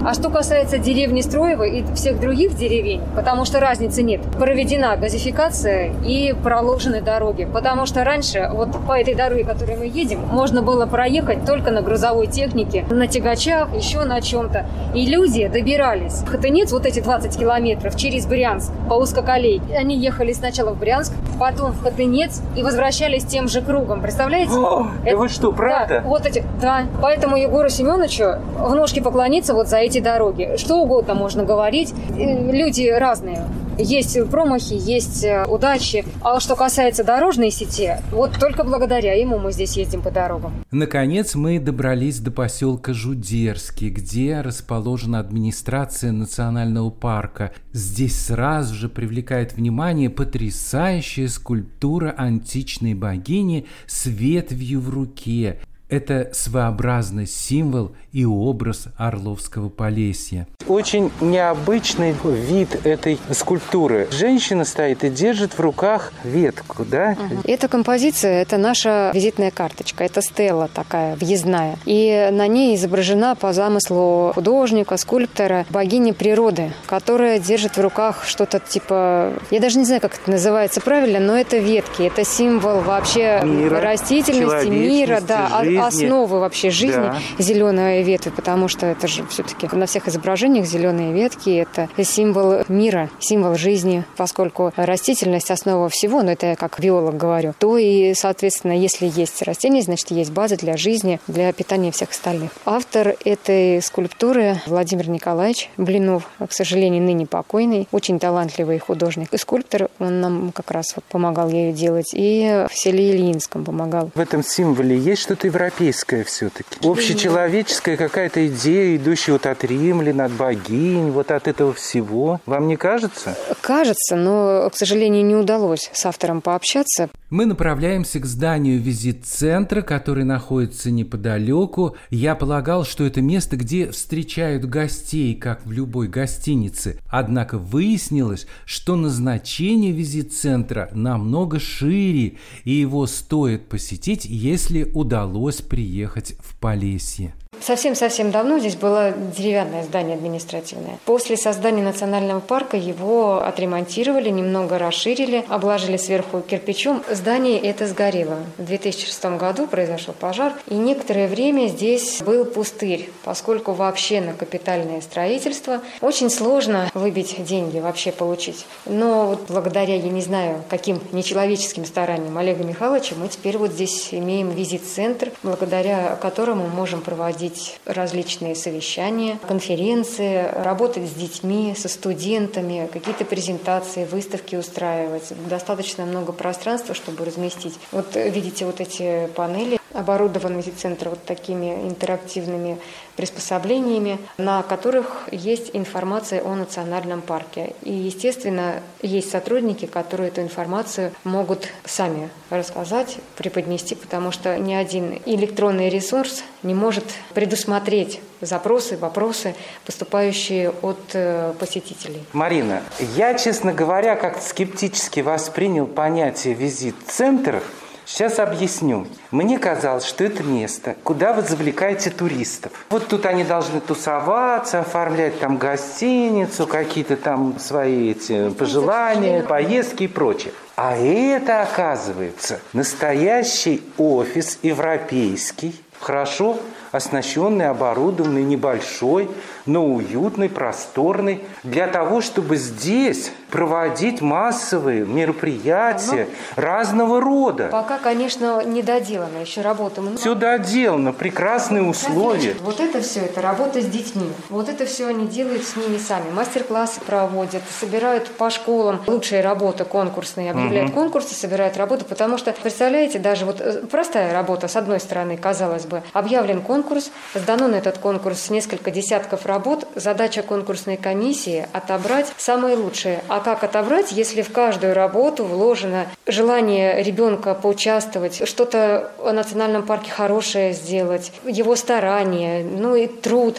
А 0.04 0.14
что 0.14 0.30
касается 0.30 0.78
деревни 0.78 1.20
Строева 1.20 1.64
и 1.64 1.84
всех 1.94 2.20
других 2.20 2.54
деревень, 2.56 3.02
потому 3.16 3.44
что 3.44 3.58
разницы 3.58 4.02
нет, 4.02 4.20
проведена 4.38 4.96
газификация 4.96 5.92
и 6.04 6.34
проложены 6.42 7.02
дороги. 7.02 7.48
Потому 7.52 7.84
что 7.84 8.04
раньше 8.04 8.48
вот 8.52 8.70
по 8.86 8.98
этой 8.98 9.14
дороге, 9.14 9.44
которой 9.44 9.76
мы 9.76 9.86
едем, 9.86 10.20
можно 10.30 10.62
было 10.62 10.86
проехать 10.86 11.44
только 11.44 11.70
на 11.72 11.82
грузовой 11.82 12.28
технике, 12.28 12.84
на 12.90 13.08
тягачах, 13.08 13.74
еще 13.74 14.04
на 14.04 14.20
чем-то. 14.20 14.66
И 14.94 15.06
люди 15.06 15.48
добирались 15.48 16.22
Хатынец 16.26 16.70
вот 16.70 16.86
эти 16.86 17.00
20 17.00 17.36
километров 17.36 17.96
через 17.96 18.26
Брянск 18.26 18.72
по 18.88 18.94
узкоколей. 18.94 19.60
Они 19.76 19.96
ехали 19.96 20.32
сначала 20.32 20.70
в 20.70 20.78
Брянск, 20.78 21.12
потом 21.40 21.72
в 21.72 21.82
Хатынец 21.82 22.40
и 22.56 22.62
возвращались 22.62 23.24
тем 23.24 23.48
же 23.48 23.62
кругом. 23.62 24.00
Представляете? 24.00 24.52
О, 24.52 24.86
это, 25.04 25.10
да 25.12 25.16
вы 25.16 25.28
что, 25.28 25.52
правда? 25.52 26.02
Да, 26.02 26.08
вот 26.08 26.24
эти, 26.24 26.44
да. 26.60 26.84
Поэтому 27.02 27.36
Егору 27.36 27.68
Семеновичу 27.68 28.36
в 28.58 28.74
ножки 28.74 29.00
поклониться 29.00 29.54
вот 29.54 29.68
за 29.68 29.87
эти 29.88 30.00
дороги. 30.00 30.56
Что 30.56 30.76
угодно 30.76 31.14
можно 31.14 31.44
говорить. 31.44 31.92
Люди 32.16 32.88
разные. 32.88 33.44
Есть 33.78 34.18
промахи, 34.28 34.74
есть 34.74 35.22
э, 35.22 35.44
удачи. 35.46 36.04
А 36.20 36.40
что 36.40 36.56
касается 36.56 37.04
дорожной 37.04 37.52
сети, 37.52 37.92
вот 38.10 38.32
только 38.32 38.64
благодаря 38.64 39.14
ему 39.14 39.38
мы 39.38 39.52
здесь 39.52 39.76
ездим 39.76 40.02
по 40.02 40.10
дорогам. 40.10 40.52
Наконец 40.72 41.36
мы 41.36 41.60
добрались 41.60 42.18
до 42.18 42.32
поселка 42.32 42.92
Жудерский, 42.92 43.90
где 43.90 44.40
расположена 44.40 45.20
администрация 45.20 46.10
национального 46.10 46.90
парка. 46.90 47.52
Здесь 47.72 48.18
сразу 48.18 48.74
же 48.74 48.88
привлекает 48.88 49.52
внимание 49.52 50.10
потрясающая 50.10 51.28
скульптура 51.28 52.12
античной 52.18 52.94
богини 52.94 53.66
с 53.86 54.06
ветвью 54.06 54.80
в 54.80 54.90
руке. 54.90 55.60
Это 55.88 56.28
своеобразный 56.34 57.26
символ 57.26 57.92
и 58.12 58.26
образ 58.26 58.88
Орловского 58.98 59.70
Полесья. 59.70 60.46
Очень 60.66 61.10
необычный 61.22 62.14
вид 62.24 62.78
этой 62.84 63.18
скульптуры. 63.32 64.06
Женщина 64.10 64.66
стоит 64.66 65.02
и 65.04 65.08
держит 65.08 65.54
в 65.54 65.60
руках 65.60 66.12
ветку, 66.24 66.84
да? 66.84 67.16
Эта 67.44 67.68
композиция– 67.68 68.42
это 68.42 68.58
наша 68.58 69.12
визитная 69.14 69.50
карточка. 69.50 70.04
Это 70.04 70.20
стела 70.20 70.68
такая 70.68 71.16
въездная. 71.16 71.78
И 71.86 72.28
на 72.32 72.46
ней 72.46 72.76
изображена 72.76 73.34
по 73.34 73.54
замыслу 73.54 74.32
художника, 74.34 74.98
скульптора, 74.98 75.64
богини 75.70 76.12
природы, 76.12 76.72
которая 76.84 77.38
держит 77.38 77.78
в 77.78 77.80
руках 77.80 78.24
что-то 78.26 78.60
типа... 78.60 79.32
Я 79.50 79.60
даже 79.60 79.78
не 79.78 79.86
знаю, 79.86 80.02
как 80.02 80.18
это 80.20 80.30
называется 80.30 80.82
правильно, 80.82 81.18
но 81.18 81.34
это 81.34 81.56
ветки. 81.56 82.02
Это 82.02 82.26
символ 82.26 82.80
вообще 82.80 83.40
мира, 83.42 83.80
растительности, 83.80 84.68
мира, 84.68 85.22
да, 85.26 85.48
жизни 85.77 85.77
жизни. 85.84 86.06
основы 86.06 86.40
вообще 86.40 86.70
жизни 86.70 86.96
да. 86.96 87.18
зеленые 87.38 88.02
ветви, 88.02 88.30
потому 88.30 88.68
что 88.68 88.86
это 88.86 89.06
же 89.08 89.26
все-таки 89.26 89.68
на 89.72 89.86
всех 89.86 90.08
изображениях 90.08 90.66
зеленые 90.66 91.12
ветки– 91.12 91.50
это 91.50 91.88
символ 92.02 92.64
мира, 92.68 93.10
символ 93.20 93.54
жизни, 93.56 94.04
поскольку 94.16 94.72
растительность– 94.76 95.50
основа 95.52 95.88
всего, 95.88 96.22
но 96.22 96.32
это 96.32 96.46
я 96.46 96.56
как 96.56 96.80
биолог 96.80 97.16
говорю, 97.16 97.54
то 97.58 97.78
и, 97.78 98.14
соответственно, 98.14 98.72
если 98.72 99.06
есть 99.06 99.42
растения, 99.42 99.82
значит, 99.82 100.10
есть 100.10 100.32
база 100.32 100.56
для 100.56 100.76
жизни, 100.76 101.20
для 101.26 101.52
питания 101.52 101.92
всех 101.92 102.10
остальных. 102.10 102.50
Автор 102.64 103.16
этой 103.24 103.82
скульптуры 103.82 104.60
Владимир 104.66 105.08
Николаевич 105.08 105.70
Блинов, 105.76 106.28
к 106.38 106.52
сожалению, 106.52 107.02
ныне 107.02 107.26
покойный, 107.26 107.88
очень 107.92 108.18
талантливый 108.18 108.78
художник 108.78 109.32
и 109.32 109.38
скульптор, 109.38 109.88
он 109.98 110.20
нам 110.20 110.52
как 110.52 110.70
раз 110.70 110.92
вот 110.96 111.04
помогал 111.04 111.48
ею 111.48 111.72
делать, 111.72 112.10
и 112.12 112.66
в 112.70 112.76
селе 112.76 113.12
Ильинском 113.12 113.64
помогал. 113.64 114.10
В 114.14 114.20
этом 114.20 114.42
символе 114.42 114.96
есть 114.96 115.22
что-то 115.22 115.46
европейское? 115.46 115.67
Европейская 115.68 116.24
все-таки. 116.24 116.78
Общечеловеческая 116.82 117.96
какая-то 117.96 118.46
идея, 118.48 118.96
идущая 118.96 119.34
вот 119.34 119.46
от 119.46 119.64
римлян, 119.64 120.20
от 120.20 120.32
богинь, 120.32 121.10
вот 121.10 121.30
от 121.30 121.48
этого 121.48 121.72
всего. 121.72 122.40
Вам 122.46 122.68
не 122.68 122.76
кажется? 122.76 123.36
Кажется, 123.60 124.16
но, 124.16 124.68
к 124.70 124.76
сожалению, 124.76 125.24
не 125.24 125.36
удалось 125.36 125.90
с 125.92 126.06
автором 126.06 126.40
пообщаться. 126.40 127.10
Мы 127.30 127.44
направляемся 127.44 128.20
к 128.20 128.24
зданию 128.24 128.80
визит-центра, 128.80 129.82
который 129.82 130.24
находится 130.24 130.90
неподалеку. 130.90 131.96
Я 132.10 132.34
полагал, 132.34 132.84
что 132.84 133.04
это 133.04 133.20
место, 133.20 133.56
где 133.56 133.90
встречают 133.90 134.64
гостей, 134.64 135.34
как 135.34 135.66
в 135.66 135.70
любой 135.70 136.08
гостинице. 136.08 136.98
Однако 137.08 137.58
выяснилось, 137.58 138.46
что 138.64 138.96
назначение 138.96 139.92
визит-центра 139.92 140.88
намного 140.92 141.60
шире, 141.60 142.38
и 142.64 142.70
его 142.70 143.06
стоит 143.06 143.68
посетить, 143.68 144.24
если 144.24 144.84
удалось 144.94 145.57
приехать 145.62 146.36
в 146.40 146.54
Полесье. 146.58 147.34
Совсем-совсем 147.60 148.30
давно 148.30 148.58
здесь 148.58 148.76
было 148.76 149.12
деревянное 149.36 149.82
здание 149.82 150.14
административное. 150.16 150.98
После 151.04 151.36
создания 151.36 151.82
национального 151.82 152.40
парка 152.40 152.76
его 152.76 153.42
отремонтировали, 153.42 154.30
немного 154.30 154.78
расширили, 154.78 155.44
обложили 155.48 155.96
сверху 155.96 156.40
кирпичом. 156.40 157.02
Здание 157.10 157.58
это 157.58 157.86
сгорело. 157.86 158.38
В 158.58 158.64
2006 158.64 159.24
году 159.38 159.66
произошел 159.66 160.14
пожар, 160.14 160.52
и 160.68 160.74
некоторое 160.74 161.28
время 161.28 161.68
здесь 161.68 162.22
был 162.22 162.44
пустырь, 162.44 163.10
поскольку 163.24 163.72
вообще 163.72 164.20
на 164.20 164.34
капитальное 164.34 165.00
строительство 165.00 165.80
очень 166.00 166.30
сложно 166.30 166.90
выбить 166.94 167.42
деньги, 167.44 167.78
вообще 167.78 168.12
получить. 168.12 168.66
Но 168.86 169.26
вот 169.26 169.46
благодаря, 169.48 169.94
я 169.94 170.08
не 170.08 170.22
знаю, 170.22 170.62
каким 170.68 171.00
нечеловеческим 171.12 171.84
стараниям 171.84 172.36
Олега 172.36 172.64
Михайловича, 172.64 173.14
мы 173.16 173.28
теперь 173.28 173.58
вот 173.58 173.72
здесь 173.72 174.08
имеем 174.12 174.50
визит-центр, 174.50 175.32
благодаря 175.42 176.16
которому 176.20 176.66
можем 176.68 177.00
проводить 177.00 177.47
проводить 177.48 177.78
различные 177.84 178.54
совещания, 178.54 179.38
конференции, 179.46 180.48
работать 180.54 181.08
с 181.08 181.12
детьми, 181.14 181.74
со 181.76 181.88
студентами, 181.88 182.88
какие-то 182.92 183.24
презентации, 183.24 184.04
выставки 184.04 184.56
устраивать. 184.56 185.32
Достаточно 185.48 186.04
много 186.04 186.32
пространства, 186.32 186.94
чтобы 186.94 187.24
разместить. 187.24 187.74
Вот 187.92 188.14
видите 188.14 188.66
вот 188.66 188.80
эти 188.80 189.28
панели, 189.34 189.77
оборудован 189.92 190.62
центр 190.76 191.10
вот 191.10 191.24
такими 191.24 191.88
интерактивными 191.88 192.78
приспособлениями, 193.16 194.18
на 194.36 194.62
которых 194.62 195.28
есть 195.32 195.70
информация 195.72 196.42
о 196.42 196.54
национальном 196.54 197.20
парке. 197.20 197.74
И, 197.82 197.92
естественно, 197.92 198.82
есть 199.02 199.30
сотрудники, 199.30 199.86
которые 199.86 200.28
эту 200.28 200.42
информацию 200.42 201.12
могут 201.24 201.68
сами 201.84 202.28
рассказать, 202.50 203.16
преподнести, 203.36 203.94
потому 203.94 204.30
что 204.30 204.56
ни 204.58 204.74
один 204.74 205.20
электронный 205.26 205.88
ресурс 205.88 206.44
не 206.62 206.74
может 206.74 207.04
предусмотреть 207.34 208.20
запросы, 208.40 208.96
вопросы, 208.96 209.54
поступающие 209.84 210.70
от 210.70 211.00
э, 211.14 211.54
посетителей. 211.58 212.22
Марина, 212.32 212.82
я, 213.16 213.34
честно 213.34 213.72
говоря, 213.72 214.14
как-то 214.14 214.42
скептически 214.46 215.20
воспринял 215.20 215.86
понятие 215.86 216.54
визит-центр– 216.54 217.62
Сейчас 218.10 218.38
объясню. 218.38 219.06
Мне 219.30 219.58
казалось, 219.58 220.06
что 220.06 220.24
это 220.24 220.42
место, 220.42 220.96
куда 221.04 221.34
вы 221.34 221.42
завлекаете 221.42 222.08
туристов. 222.08 222.72
Вот 222.88 223.06
тут 223.06 223.26
они 223.26 223.44
должны 223.44 223.80
тусоваться, 223.80 224.80
оформлять 224.80 225.38
там 225.40 225.58
гостиницу, 225.58 226.66
какие-то 226.66 227.16
там 227.16 227.58
свои 227.58 228.12
эти 228.12 228.48
пожелания, 228.48 229.42
поездки 229.42 230.04
и 230.04 230.08
прочее. 230.08 230.54
А 230.74 230.96
это, 230.96 231.60
оказывается, 231.60 232.60
настоящий 232.72 233.82
офис 233.98 234.58
европейский, 234.62 235.78
хорошо 236.00 236.56
оснащенный, 236.92 237.68
оборудованный, 237.68 238.42
небольшой, 238.42 239.28
но 239.68 239.84
уютный, 239.84 240.48
просторный, 240.48 241.44
для 241.62 241.86
того, 241.86 242.20
чтобы 242.20 242.56
здесь 242.56 243.30
проводить 243.50 244.20
массовые 244.20 245.04
мероприятия 245.06 246.28
Оно 246.56 246.62
разного 246.68 247.20
рода. 247.20 247.68
Пока, 247.70 247.98
конечно, 247.98 248.64
не 248.64 248.82
доделано, 248.82 249.38
еще 249.38 249.62
работа 249.62 250.00
много. 250.00 250.18
Все 250.18 250.34
доделано, 250.34 251.12
прекрасные 251.12 251.82
условия. 251.82 252.54
Вот 252.60 252.80
это 252.80 253.00
все, 253.00 253.20
это 253.20 253.40
работа 253.40 253.80
с 253.80 253.86
детьми. 253.86 254.30
Вот 254.50 254.68
это 254.68 254.86
все 254.86 255.06
они 255.06 255.26
делают 255.26 255.64
с 255.64 255.76
ними 255.76 255.98
сами. 255.98 256.30
Мастер-классы 256.30 257.00
проводят, 257.00 257.62
собирают 257.80 258.28
по 258.28 258.50
школам 258.50 259.00
лучшие 259.06 259.40
работы 259.40 259.84
конкурсные, 259.84 260.50
объявляют 260.50 260.90
угу. 260.90 261.00
конкурсы, 261.00 261.34
собирают 261.34 261.76
работу, 261.76 262.04
потому 262.04 262.38
что, 262.38 262.52
представляете, 262.52 263.18
даже 263.18 263.44
вот 263.44 263.60
э, 263.60 263.82
простая 263.90 264.32
работа, 264.32 264.68
с 264.68 264.76
одной 264.76 265.00
стороны, 265.00 265.36
казалось 265.36 265.86
бы, 265.86 266.02
объявлен 266.12 266.60
конкурс, 266.60 267.10
сдано 267.34 267.68
на 267.68 267.76
этот 267.76 267.98
конкурс 267.98 268.50
несколько 268.50 268.90
десятков 268.90 269.46
работ, 269.46 269.57
задача 269.94 270.42
конкурсной 270.42 270.96
комиссии– 270.96 271.66
отобрать 271.72 272.32
самые 272.36 272.76
лучшие, 272.76 273.22
а 273.28 273.40
как 273.40 273.64
отобрать, 273.64 274.12
если 274.12 274.42
в 274.42 274.52
каждую 274.52 274.94
работу 274.94 275.44
вложено 275.44 276.06
желание 276.26 277.02
ребенка 277.02 277.54
поучаствовать, 277.54 278.46
что-то 278.48 279.10
о 279.18 279.32
национальном 279.32 279.84
парке 279.84 280.10
хорошее 280.10 280.72
сделать, 280.72 281.32
его 281.44 281.76
старание, 281.76 282.64
ну 282.64 282.94
и 282.94 283.06
труд. 283.06 283.58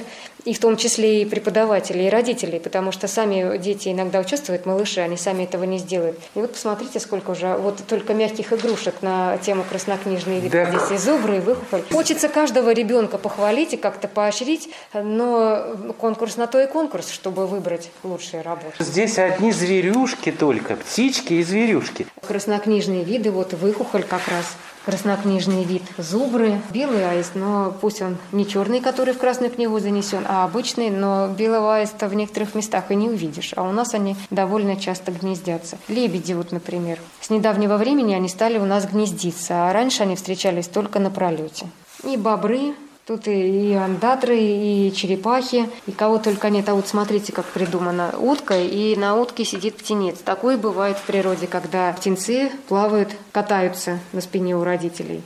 И 0.49 0.53
в 0.53 0.59
том 0.59 0.77
числе 0.77 1.21
и 1.21 1.25
преподавателей, 1.25 2.07
и 2.07 2.09
родителей, 2.09 2.59
потому 2.59 2.91
что 2.91 3.07
сами 3.07 3.59
дети 3.59 3.89
иногда 3.89 4.19
участвуют, 4.19 4.65
малыши, 4.65 4.99
они 4.99 5.15
сами 5.15 5.43
этого 5.43 5.63
не 5.63 5.77
сделают. 5.77 6.17
И 6.33 6.39
вот 6.39 6.53
посмотрите, 6.53 6.99
сколько 6.99 7.31
уже 7.31 7.55
вот 7.55 7.85
только 7.87 8.15
мягких 8.15 8.51
игрушек 8.51 8.95
на 9.01 9.37
тему 9.37 9.63
краснокнижные 9.69 10.39
виды. 10.39 10.65
Да. 10.65 10.71
Здесь 10.71 10.99
и 10.99 11.05
зубры, 11.05 11.37
и 11.37 11.39
выхухоль. 11.39 11.83
Хочется 11.91 12.29
каждого 12.29 12.71
ребенка 12.71 13.19
похвалить 13.19 13.73
и 13.73 13.77
как-то 13.77 14.07
поощрить, 14.07 14.69
но 14.93 15.75
конкурс 15.99 16.35
на 16.37 16.47
то 16.47 16.59
и 16.59 16.65
конкурс, 16.65 17.11
чтобы 17.11 17.45
выбрать 17.45 17.91
лучшие 18.01 18.41
работы. 18.41 18.83
Здесь 18.83 19.19
одни 19.19 19.51
зверюшки 19.51 20.31
только, 20.31 20.77
птички 20.77 21.33
и 21.33 21.43
зверюшки. 21.43 22.07
Краснокнижные 22.27 23.03
виды, 23.03 23.29
вот 23.29 23.53
выхухоль 23.53 24.03
как 24.03 24.27
раз 24.27 24.45
краснокнижный 24.85 25.63
вид 25.63 25.83
зубры, 25.97 26.61
белый 26.71 27.09
аист, 27.09 27.31
но 27.35 27.75
пусть 27.79 28.01
он 28.01 28.17
не 28.31 28.47
черный, 28.47 28.81
который 28.81 29.13
в 29.13 29.17
Красную 29.17 29.51
книгу 29.51 29.79
занесен, 29.79 30.25
а 30.27 30.43
обычный, 30.43 30.89
но 30.89 31.27
белого 31.27 31.75
аиста 31.75 32.07
в 32.07 32.13
некоторых 32.13 32.55
местах 32.55 32.91
и 32.91 32.95
не 32.95 33.09
увидишь, 33.09 33.53
а 33.55 33.63
у 33.63 33.71
нас 33.71 33.93
они 33.93 34.15
довольно 34.29 34.75
часто 34.75 35.11
гнездятся. 35.11 35.77
Лебеди 35.87 36.33
вот, 36.33 36.51
например. 36.51 36.99
С 37.21 37.29
недавнего 37.29 37.77
времени 37.77 38.13
они 38.13 38.29
стали 38.29 38.57
у 38.57 38.65
нас 38.65 38.85
гнездиться, 38.85 39.69
а 39.69 39.73
раньше 39.73 40.03
они 40.03 40.15
встречались 40.15 40.67
только 40.67 40.99
на 40.99 41.11
пролете. 41.11 41.67
И 42.03 42.15
бобры, 42.17 42.73
Тут 43.09 43.27
и, 43.27 43.73
андатры, 43.73 44.37
и 44.37 44.93
черепахи, 44.95 45.67
и 45.87 45.91
кого 45.91 46.19
только 46.19 46.51
нет. 46.51 46.69
А 46.69 46.75
вот 46.75 46.87
смотрите, 46.87 47.33
как 47.33 47.45
придумано. 47.45 48.13
Утка, 48.19 48.61
и 48.61 48.95
на 48.95 49.15
утке 49.15 49.45
сидит 49.45 49.77
птенец. 49.77 50.19
Такое 50.19 50.59
бывает 50.59 50.95
в 50.95 51.07
природе, 51.07 51.47
когда 51.47 51.91
птенцы 51.91 52.51
плавают, 52.67 53.09
катаются 53.31 53.97
на 54.13 54.21
спине 54.21 54.55
у 54.55 54.63
родителей. 54.63 55.23